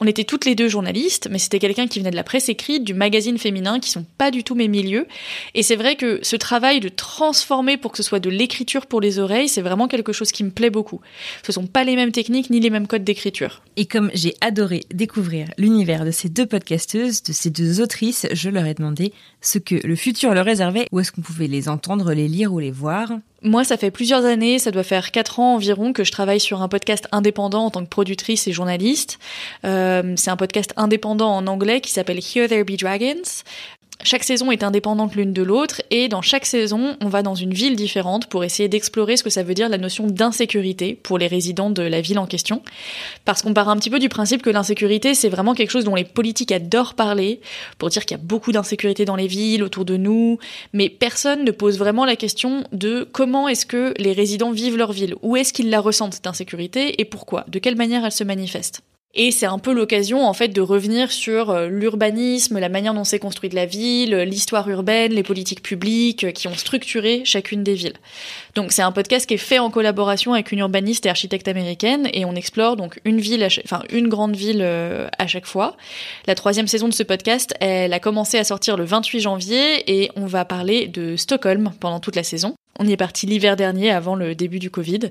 On 0.00 0.06
était 0.06 0.24
toutes 0.24 0.44
les 0.44 0.54
deux 0.54 0.68
journalistes, 0.68 1.28
mais 1.30 1.38
c'était 1.38 1.58
quelqu'un 1.58 1.86
qui 1.86 1.98
venait 1.98 2.10
de 2.10 2.16
la 2.16 2.22
presse 2.22 2.48
écrite, 2.48 2.84
du 2.84 2.92
magazine 2.92 3.38
féminin, 3.38 3.80
qui 3.80 3.90
sont 3.90 4.04
pas 4.18 4.30
du 4.30 4.44
tout 4.44 4.54
mes 4.54 4.68
milieux. 4.68 5.06
Et 5.54 5.62
c'est 5.62 5.76
vrai 5.76 5.96
que 5.96 6.20
ce 6.22 6.36
travail 6.36 6.80
de 6.80 6.88
transformer 6.88 7.78
pour 7.78 7.92
que 7.92 7.96
ce 7.96 8.02
soit 8.02 8.20
de 8.20 8.28
l'écriture 8.28 8.86
pour 8.86 9.00
les 9.00 9.18
oreilles, 9.18 9.48
c'est 9.48 9.62
vraiment 9.62 9.88
quelque 9.88 10.12
chose 10.12 10.32
qui 10.32 10.44
me 10.44 10.50
plaît 10.50 10.70
beaucoup. 10.70 11.00
Ce 11.46 11.52
sont 11.52 11.66
pas 11.66 11.84
les 11.84 11.96
mêmes 11.96 12.12
techniques 12.12 12.50
ni 12.50 12.60
les 12.60 12.70
mêmes 12.70 12.86
codes 12.86 13.04
d'écriture. 13.04 13.62
Et 13.76 13.86
comme 13.86 14.10
j'ai 14.12 14.34
adoré 14.40 14.84
découvrir 14.92 15.48
l'univers 15.56 16.04
de 16.04 16.10
ces 16.10 16.28
deux 16.28 16.46
podcasteuses, 16.46 17.22
de 17.22 17.32
ces 17.32 17.50
deux 17.50 17.80
autrices, 17.80 18.26
je 18.32 18.50
leur 18.50 18.66
ai 18.66 18.74
demandé 18.74 19.12
ce 19.40 19.58
que 19.58 19.76
le 19.86 19.96
futur 19.96 20.34
leur 20.34 20.44
réservait, 20.44 20.86
où 20.92 21.00
est-ce 21.00 21.12
qu'on 21.12 21.22
pouvait 21.22 21.46
les 21.46 21.68
entendre, 21.68 22.12
les 22.12 22.28
lire 22.28 22.52
ou 22.52 22.58
les 22.58 22.70
voir? 22.70 23.12
Moi, 23.42 23.64
ça 23.64 23.76
fait 23.76 23.90
plusieurs 23.90 24.24
années, 24.24 24.58
ça 24.58 24.70
doit 24.70 24.82
faire 24.82 25.12
quatre 25.12 25.38
ans 25.38 25.54
environ 25.54 25.92
que 25.92 26.04
je 26.04 26.10
travaille 26.10 26.40
sur 26.40 26.62
un 26.62 26.68
podcast 26.68 27.06
indépendant 27.12 27.66
en 27.66 27.70
tant 27.70 27.84
que 27.84 27.88
productrice 27.88 28.48
et 28.48 28.52
journaliste. 28.52 29.18
Euh, 29.64 29.85
c'est 30.16 30.30
un 30.30 30.36
podcast 30.36 30.72
indépendant 30.76 31.34
en 31.34 31.46
anglais 31.46 31.80
qui 31.80 31.90
s'appelle 31.90 32.18
Here 32.18 32.48
There 32.48 32.64
Be 32.64 32.78
Dragons. 32.78 33.22
chaque 34.02 34.24
saison 34.24 34.52
est 34.52 34.62
indépendante 34.62 35.14
l'une 35.14 35.32
de 35.32 35.42
l'autre 35.42 35.82
et 35.90 36.08
dans 36.08 36.22
chaque 36.22 36.46
saison, 36.46 36.96
on 37.00 37.08
va 37.08 37.22
dans 37.22 37.34
une 37.34 37.52
ville 37.52 37.76
différente 37.76 38.26
pour 38.26 38.44
essayer 38.44 38.68
d'explorer 38.68 39.16
ce 39.16 39.22
que 39.22 39.30
ça 39.30 39.42
veut 39.42 39.54
dire 39.54 39.68
la 39.68 39.78
notion 39.78 40.06
d'insécurité 40.06 40.94
pour 40.94 41.18
les 41.18 41.26
résidents 41.26 41.70
de 41.70 41.82
la 41.82 42.00
ville 42.00 42.18
en 42.18 42.26
question. 42.26 42.62
Parce 43.24 43.42
qu'on 43.42 43.54
part 43.54 43.68
un 43.68 43.76
petit 43.76 43.90
peu 43.90 43.98
du 43.98 44.08
principe 44.08 44.42
que 44.42 44.50
l'insécurité, 44.50 45.14
c'est 45.14 45.28
vraiment 45.28 45.54
quelque 45.54 45.70
chose 45.70 45.84
dont 45.84 45.94
les 45.94 46.04
politiques 46.04 46.52
adorent 46.52 46.94
parler 46.94 47.40
pour 47.78 47.88
dire 47.88 48.04
qu'il 48.04 48.16
y 48.16 48.20
a 48.20 48.22
beaucoup 48.22 48.52
d'insécurité 48.52 49.04
dans 49.04 49.16
les 49.16 49.26
villes 49.26 49.62
autour 49.62 49.84
de 49.84 49.96
nous, 49.96 50.38
mais 50.72 50.88
personne 50.88 51.44
ne 51.44 51.50
pose 51.50 51.78
vraiment 51.78 52.04
la 52.04 52.16
question 52.16 52.64
de 52.72 53.08
comment 53.10 53.48
est-ce 53.48 53.66
que 53.66 53.94
les 53.98 54.12
résidents 54.12 54.52
vivent 54.52 54.76
leur 54.76 54.92
ville, 54.92 55.14
où 55.22 55.36
est-ce 55.36 55.52
qu'ils 55.52 55.70
la 55.70 55.80
ressentent 55.80 56.14
cette 56.14 56.26
insécurité 56.26 57.00
et 57.00 57.04
pourquoi, 57.04 57.44
de 57.48 57.58
quelle 57.58 57.76
manière 57.76 58.04
elle 58.04 58.12
se 58.12 58.24
manifeste? 58.24 58.82
Et 59.18 59.30
c'est 59.30 59.46
un 59.46 59.58
peu 59.58 59.72
l'occasion 59.72 60.26
en 60.26 60.34
fait 60.34 60.48
de 60.48 60.60
revenir 60.60 61.10
sur 61.10 61.48
euh, 61.48 61.68
l'urbanisme, 61.68 62.58
la 62.58 62.68
manière 62.68 62.92
dont 62.92 63.02
s'est 63.02 63.18
construite 63.18 63.54
la 63.54 63.64
ville, 63.64 64.14
l'histoire 64.14 64.68
urbaine, 64.68 65.10
les 65.10 65.22
politiques 65.22 65.62
publiques 65.62 66.24
euh, 66.24 66.32
qui 66.32 66.48
ont 66.48 66.54
structuré 66.54 67.22
chacune 67.24 67.64
des 67.64 67.72
villes. 67.72 67.94
Donc 68.54 68.72
c'est 68.72 68.82
un 68.82 68.92
podcast 68.92 69.24
qui 69.24 69.32
est 69.32 69.38
fait 69.38 69.58
en 69.58 69.70
collaboration 69.70 70.34
avec 70.34 70.52
une 70.52 70.58
urbaniste 70.58 71.06
et 71.06 71.08
architecte 71.08 71.48
américaine 71.48 72.10
et 72.12 72.26
on 72.26 72.34
explore 72.34 72.76
donc 72.76 73.00
une 73.06 73.18
ville, 73.18 73.48
enfin 73.64 73.82
une 73.88 74.08
grande 74.08 74.36
ville 74.36 74.60
euh, 74.60 75.08
à 75.18 75.26
chaque 75.26 75.46
fois. 75.46 75.78
La 76.26 76.34
troisième 76.34 76.68
saison 76.68 76.86
de 76.86 76.94
ce 76.94 77.02
podcast, 77.02 77.54
elle 77.60 77.94
a 77.94 78.00
commencé 78.00 78.36
à 78.36 78.44
sortir 78.44 78.76
le 78.76 78.84
28 78.84 79.20
janvier 79.20 79.82
et 79.90 80.10
on 80.16 80.26
va 80.26 80.44
parler 80.44 80.88
de 80.88 81.16
Stockholm 81.16 81.72
pendant 81.80 82.00
toute 82.00 82.16
la 82.16 82.22
saison. 82.22 82.54
On 82.78 82.86
y 82.86 82.92
est 82.92 82.96
parti 82.96 83.26
l'hiver 83.26 83.56
dernier, 83.56 83.90
avant 83.90 84.14
le 84.14 84.34
début 84.34 84.58
du 84.58 84.70
Covid. 84.70 85.10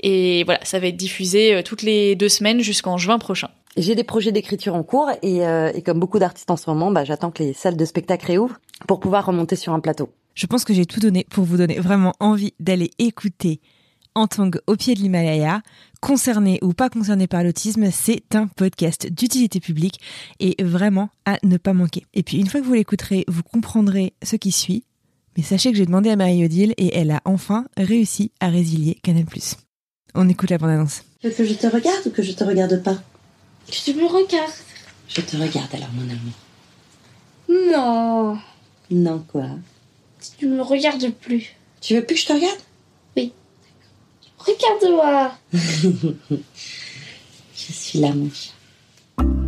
Et 0.00 0.44
voilà, 0.44 0.60
ça 0.64 0.78
va 0.78 0.88
être 0.88 0.96
diffusé 0.96 1.54
euh, 1.54 1.62
toutes 1.62 1.82
les 1.82 2.16
deux 2.16 2.28
semaines 2.28 2.60
jusqu'en 2.60 2.96
juin 2.96 3.18
prochain. 3.18 3.48
J'ai 3.76 3.94
des 3.94 4.04
projets 4.04 4.32
d'écriture 4.32 4.74
en 4.74 4.82
cours 4.82 5.10
et, 5.22 5.46
euh, 5.46 5.72
et 5.74 5.82
comme 5.82 5.98
beaucoup 5.98 6.18
d'artistes 6.18 6.50
en 6.50 6.56
ce 6.56 6.70
moment, 6.70 6.90
bah, 6.90 7.04
j'attends 7.04 7.30
que 7.30 7.42
les 7.42 7.52
salles 7.52 7.76
de 7.76 7.84
spectacle 7.84 8.26
réouvrent 8.26 8.58
pour 8.86 9.00
pouvoir 9.00 9.26
remonter 9.26 9.56
sur 9.56 9.72
un 9.72 9.80
plateau. 9.80 10.10
Je 10.34 10.46
pense 10.46 10.64
que 10.64 10.74
j'ai 10.74 10.86
tout 10.86 11.00
donné 11.00 11.26
pour 11.30 11.44
vous 11.44 11.56
donner 11.56 11.78
vraiment 11.78 12.12
envie 12.20 12.54
d'aller 12.60 12.90
écouter 12.98 13.60
Antang 14.16 14.50
au 14.66 14.76
pied 14.76 14.94
de 14.94 15.00
l'Himalaya. 15.00 15.62
Concerné 16.00 16.58
ou 16.62 16.72
pas 16.72 16.90
concerné 16.90 17.26
par 17.26 17.42
l'autisme, 17.42 17.90
c'est 17.90 18.34
un 18.34 18.46
podcast 18.46 19.10
d'utilité 19.10 19.58
publique 19.58 20.00
et 20.38 20.54
vraiment 20.62 21.08
à 21.24 21.38
ne 21.42 21.56
pas 21.56 21.72
manquer. 21.72 22.04
Et 22.14 22.22
puis 22.22 22.38
une 22.38 22.46
fois 22.46 22.60
que 22.60 22.66
vous 22.66 22.74
l'écouterez, 22.74 23.24
vous 23.26 23.42
comprendrez 23.42 24.12
ce 24.22 24.36
qui 24.36 24.52
suit 24.52 24.84
mais 25.36 25.42
sachez 25.42 25.72
que 25.72 25.76
j'ai 25.76 25.86
demandé 25.86 26.10
à 26.10 26.16
Marie-Odile 26.16 26.74
et 26.76 26.96
elle 26.96 27.10
a 27.10 27.20
enfin 27.24 27.66
réussi 27.76 28.30
à 28.40 28.48
résilier 28.48 28.98
Canal+. 29.02 29.24
On 30.14 30.28
écoute 30.28 30.50
la 30.50 30.58
bande-annonce. 30.58 31.02
que 31.22 31.44
je 31.44 31.54
te 31.54 31.66
regarde 31.66 32.06
ou 32.06 32.10
que 32.10 32.22
je 32.22 32.32
te 32.32 32.44
regarde 32.44 32.82
pas? 32.82 32.96
Tu 33.70 33.94
me 33.94 34.06
regardes. 34.06 34.52
Je 35.08 35.20
te 35.20 35.36
regarde 35.36 35.74
alors, 35.74 35.88
mon 35.94 36.02
amour. 36.02 36.34
Non. 37.72 38.38
Non, 38.90 39.24
quoi? 39.26 39.46
Tu 40.38 40.46
me 40.46 40.62
regardes 40.62 41.10
plus. 41.10 41.54
Tu 41.80 41.94
veux 41.94 42.04
plus 42.04 42.14
que 42.14 42.20
je 42.20 42.26
te 42.26 42.32
regarde? 42.32 42.58
Oui. 43.16 43.32
Regarde-moi. 44.38 45.32
je 47.54 47.72
suis 47.72 47.98
là, 47.98 48.12
mon 48.14 48.30
chat. 48.30 48.52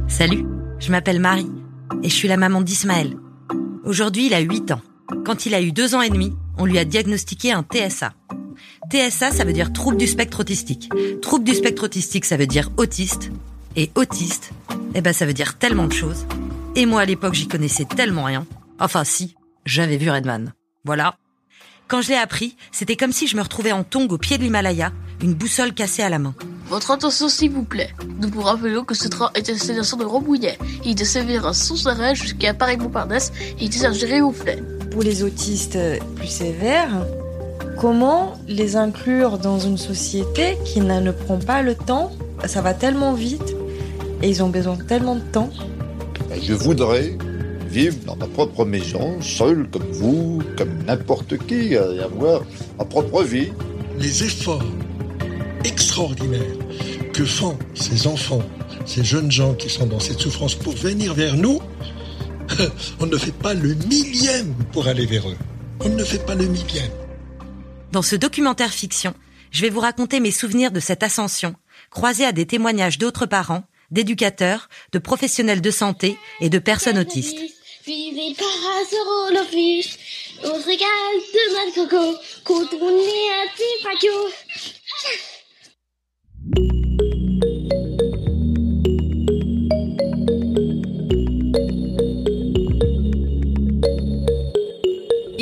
Salut, 0.08 0.46
je 0.78 0.90
m'appelle 0.90 1.20
Marie 1.20 1.50
et 2.02 2.08
je 2.08 2.14
suis 2.14 2.28
la 2.28 2.36
maman 2.36 2.60
d'Ismaël. 2.62 3.16
Aujourd'hui, 3.84 4.26
il 4.26 4.34
a 4.34 4.40
8 4.40 4.72
ans. 4.72 4.80
Quand 5.24 5.46
il 5.46 5.54
a 5.54 5.60
eu 5.60 5.72
deux 5.72 5.94
ans 5.94 6.02
et 6.02 6.10
demi, 6.10 6.34
on 6.58 6.64
lui 6.64 6.78
a 6.78 6.84
diagnostiqué 6.84 7.52
un 7.52 7.62
TSA. 7.62 8.12
TSA, 8.90 9.30
ça 9.30 9.44
veut 9.44 9.52
dire 9.52 9.72
trouble 9.72 9.96
du 9.96 10.06
spectre 10.06 10.40
autistique. 10.40 10.90
Trouble 11.22 11.44
du 11.44 11.54
spectre 11.54 11.84
autistique, 11.84 12.24
ça 12.24 12.36
veut 12.36 12.46
dire 12.46 12.70
autiste. 12.76 13.30
Et 13.76 13.90
autiste, 13.94 14.52
eh 14.94 15.00
ben, 15.00 15.12
ça 15.12 15.26
veut 15.26 15.34
dire 15.34 15.58
tellement 15.58 15.86
de 15.86 15.92
choses. 15.92 16.26
Et 16.76 16.86
moi, 16.86 17.02
à 17.02 17.04
l'époque, 17.04 17.34
j'y 17.34 17.46
connaissais 17.46 17.84
tellement 17.84 18.24
rien. 18.24 18.46
Enfin, 18.80 19.04
si, 19.04 19.36
j'avais 19.64 19.96
vu 19.96 20.10
Redman. 20.10 20.54
Voilà. 20.84 21.16
Quand 21.88 22.00
je 22.00 22.08
l'ai 22.08 22.16
appris, 22.16 22.56
c'était 22.72 22.96
comme 22.96 23.12
si 23.12 23.26
je 23.26 23.36
me 23.36 23.42
retrouvais 23.42 23.72
en 23.72 23.84
tongue 23.84 24.12
au 24.12 24.18
pied 24.18 24.38
de 24.38 24.42
l'Himalaya, 24.42 24.92
une 25.22 25.34
boussole 25.34 25.72
cassée 25.72 26.02
à 26.02 26.08
la 26.08 26.18
main. 26.18 26.34
Votre 26.68 26.90
attention, 26.90 27.28
s'il 27.28 27.52
vous 27.52 27.64
plaît. 27.64 27.94
Nous 28.20 28.28
vous 28.28 28.40
rappelons 28.40 28.84
que 28.84 28.94
ce 28.94 29.08
train 29.08 29.30
est 29.34 29.48
à 29.48 29.52
destination 29.52 29.96
de 29.96 30.04
Rambouillet. 30.04 30.58
Il 30.84 30.94
desservira 30.94 31.54
sans 31.54 31.86
arrêt 31.86 32.14
jusqu'à 32.14 32.54
Paris-Montparnasse 32.54 33.32
et 33.60 33.68
desservirait 33.68 34.20
au 34.20 34.32
flèche 34.32 34.75
pour 34.96 35.02
les 35.02 35.22
autistes 35.22 35.78
plus 36.14 36.26
sévères, 36.26 37.06
comment 37.78 38.32
les 38.48 38.76
inclure 38.76 39.36
dans 39.36 39.58
une 39.58 39.76
société 39.76 40.56
qui 40.64 40.80
ne 40.80 41.10
prend 41.10 41.36
pas 41.36 41.60
le 41.60 41.74
temps? 41.74 42.12
Ça 42.46 42.62
va 42.62 42.72
tellement 42.72 43.12
vite 43.12 43.54
et 44.22 44.30
ils 44.30 44.42
ont 44.42 44.48
besoin 44.48 44.74
de 44.74 44.82
tellement 44.84 45.16
de 45.16 45.20
temps. 45.20 45.50
Je 46.42 46.54
voudrais 46.54 47.14
vivre 47.68 47.98
dans 48.06 48.16
ma 48.16 48.26
propre 48.26 48.64
maison, 48.64 49.20
seul 49.20 49.68
comme 49.70 49.90
vous, 49.92 50.40
comme 50.56 50.72
n'importe 50.86 51.36
qui, 51.46 51.74
et 51.74 51.78
avoir 51.78 52.40
ma 52.78 52.86
propre 52.86 53.22
vie. 53.22 53.48
Les 53.98 54.24
efforts 54.24 54.64
extraordinaires 55.62 56.56
que 57.12 57.26
font 57.26 57.58
ces 57.74 58.06
enfants, 58.06 58.42
ces 58.86 59.04
jeunes 59.04 59.30
gens 59.30 59.52
qui 59.52 59.68
sont 59.68 59.84
dans 59.84 60.00
cette 60.00 60.20
souffrance 60.20 60.54
pour 60.54 60.72
venir 60.72 61.12
vers 61.12 61.36
nous, 61.36 61.60
on 63.00 63.06
ne 63.06 63.16
fait 63.16 63.32
pas 63.32 63.54
le 63.54 63.74
millième 63.74 64.54
pour 64.72 64.88
aller 64.88 65.06
vers 65.06 65.28
eux. 65.28 65.36
On 65.80 65.88
ne 65.88 66.04
fait 66.04 66.24
pas 66.24 66.34
le 66.34 66.46
millième. 66.46 66.90
Dans 67.92 68.02
ce 68.02 68.16
documentaire 68.16 68.72
fiction, 68.72 69.14
je 69.50 69.62
vais 69.62 69.70
vous 69.70 69.80
raconter 69.80 70.20
mes 70.20 70.30
souvenirs 70.30 70.70
de 70.70 70.80
cette 70.80 71.02
ascension, 71.02 71.54
croisés 71.90 72.24
à 72.24 72.32
des 72.32 72.46
témoignages 72.46 72.98
d'autres 72.98 73.26
parents, 73.26 73.64
d'éducateurs, 73.90 74.68
de 74.92 74.98
professionnels 74.98 75.60
de 75.60 75.70
santé 75.70 76.18
et 76.40 76.50
de 76.50 76.58
personnes 76.58 76.98
autistes. 76.98 77.38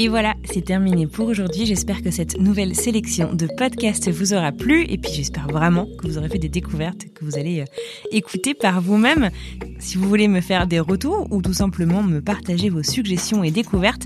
Et 0.05 0.09
voilà, 0.09 0.35
c'est 0.45 0.67
terminé 0.67 1.07
pour 1.07 1.29
aujourd'hui. 1.29 1.65
J'espère 1.65 2.03
que 2.03 2.11
cette 2.11 2.39
nouvelle 2.39 2.77
sélection 2.77 3.33
de 3.33 3.49
podcasts 3.57 4.11
vous 4.11 4.35
aura 4.35 4.53
plu. 4.53 4.85
Et 4.91 4.99
puis 4.99 5.11
j'espère 5.11 5.47
vraiment 5.49 5.87
que 5.97 6.07
vous 6.07 6.19
aurez 6.19 6.29
fait 6.29 6.39
des 6.39 6.51
découvertes 6.51 7.07
que 7.15 7.25
vous 7.25 7.39
allez 7.39 7.61
euh, 7.61 7.65
écouter 8.11 8.53
par 8.53 8.83
vous-même. 8.83 9.31
Si 9.79 9.97
vous 9.97 10.07
voulez 10.07 10.29
me 10.29 10.43
faire 10.43 10.67
des 10.67 10.79
retours 10.79 11.27
ou 11.31 11.41
tout 11.41 11.55
simplement 11.55 12.03
me 12.03 12.21
partager 12.21 12.69
vos 12.69 12.83
suggestions 12.83 13.43
et 13.45 13.51
découvertes, 13.51 14.03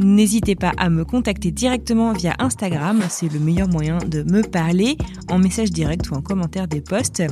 n'hésitez 0.00 0.56
pas 0.56 0.72
à 0.78 0.90
me 0.90 1.04
contacter 1.04 1.52
directement 1.52 2.12
via 2.12 2.34
Instagram. 2.40 3.00
C'est 3.08 3.32
le 3.32 3.38
meilleur 3.38 3.68
moyen 3.68 3.98
de 3.98 4.24
me 4.24 4.42
parler 4.42 4.96
en 5.28 5.38
message 5.38 5.70
direct 5.70 6.10
ou 6.10 6.14
en 6.14 6.22
commentaire 6.22 6.66
des 6.66 6.80
posts. 6.80 7.22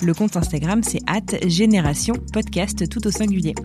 Le 0.00 0.14
compte 0.14 0.36
Instagram, 0.36 0.84
c'est 0.84 1.00
at 1.08 1.22
tout 2.88 3.04
au 3.04 3.10
singulier. 3.10 3.56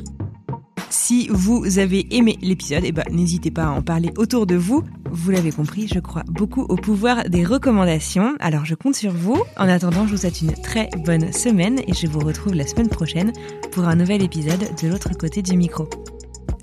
Si 0.94 1.28
vous 1.32 1.80
avez 1.80 2.06
aimé 2.16 2.38
l'épisode, 2.44 2.84
eh 2.86 2.92
ben, 2.92 3.04
n'hésitez 3.10 3.50
pas 3.50 3.64
à 3.64 3.70
en 3.72 3.82
parler 3.82 4.14
autour 4.16 4.46
de 4.46 4.54
vous. 4.54 4.84
Vous 5.10 5.32
l'avez 5.32 5.52
compris, 5.52 5.88
je 5.88 5.98
crois 6.00 6.22
beaucoup 6.28 6.62
au 6.62 6.76
pouvoir 6.76 7.28
des 7.28 7.44
recommandations. 7.44 8.36
Alors 8.40 8.64
je 8.64 8.76
compte 8.76 8.94
sur 8.94 9.12
vous. 9.12 9.44
En 9.58 9.68
attendant, 9.68 10.06
je 10.06 10.12
vous 10.12 10.18
souhaite 10.18 10.42
une 10.42 10.54
très 10.54 10.92
bonne 11.04 11.34
semaine 11.34 11.80
et 11.88 11.96
je 11.96 12.06
vous 12.06 12.20
retrouve 12.20 12.54
la 12.54 12.68
semaine 12.68 12.90
prochaine 12.90 13.34
pour 13.72 13.86
un 13.86 13.96
nouvel 13.96 14.22
épisode 14.22 14.70
de 14.82 14.88
l'autre 14.88 15.18
côté 15.18 15.42
du 15.42 15.58
micro. 15.58 15.90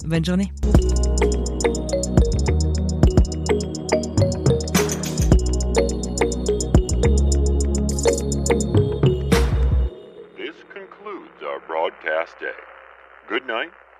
Bonne 0.06 0.24
journée. 0.24 0.52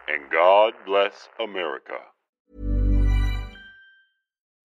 And 0.08 0.30
God 0.30 0.74
bless 0.86 1.28
America. 1.42 1.98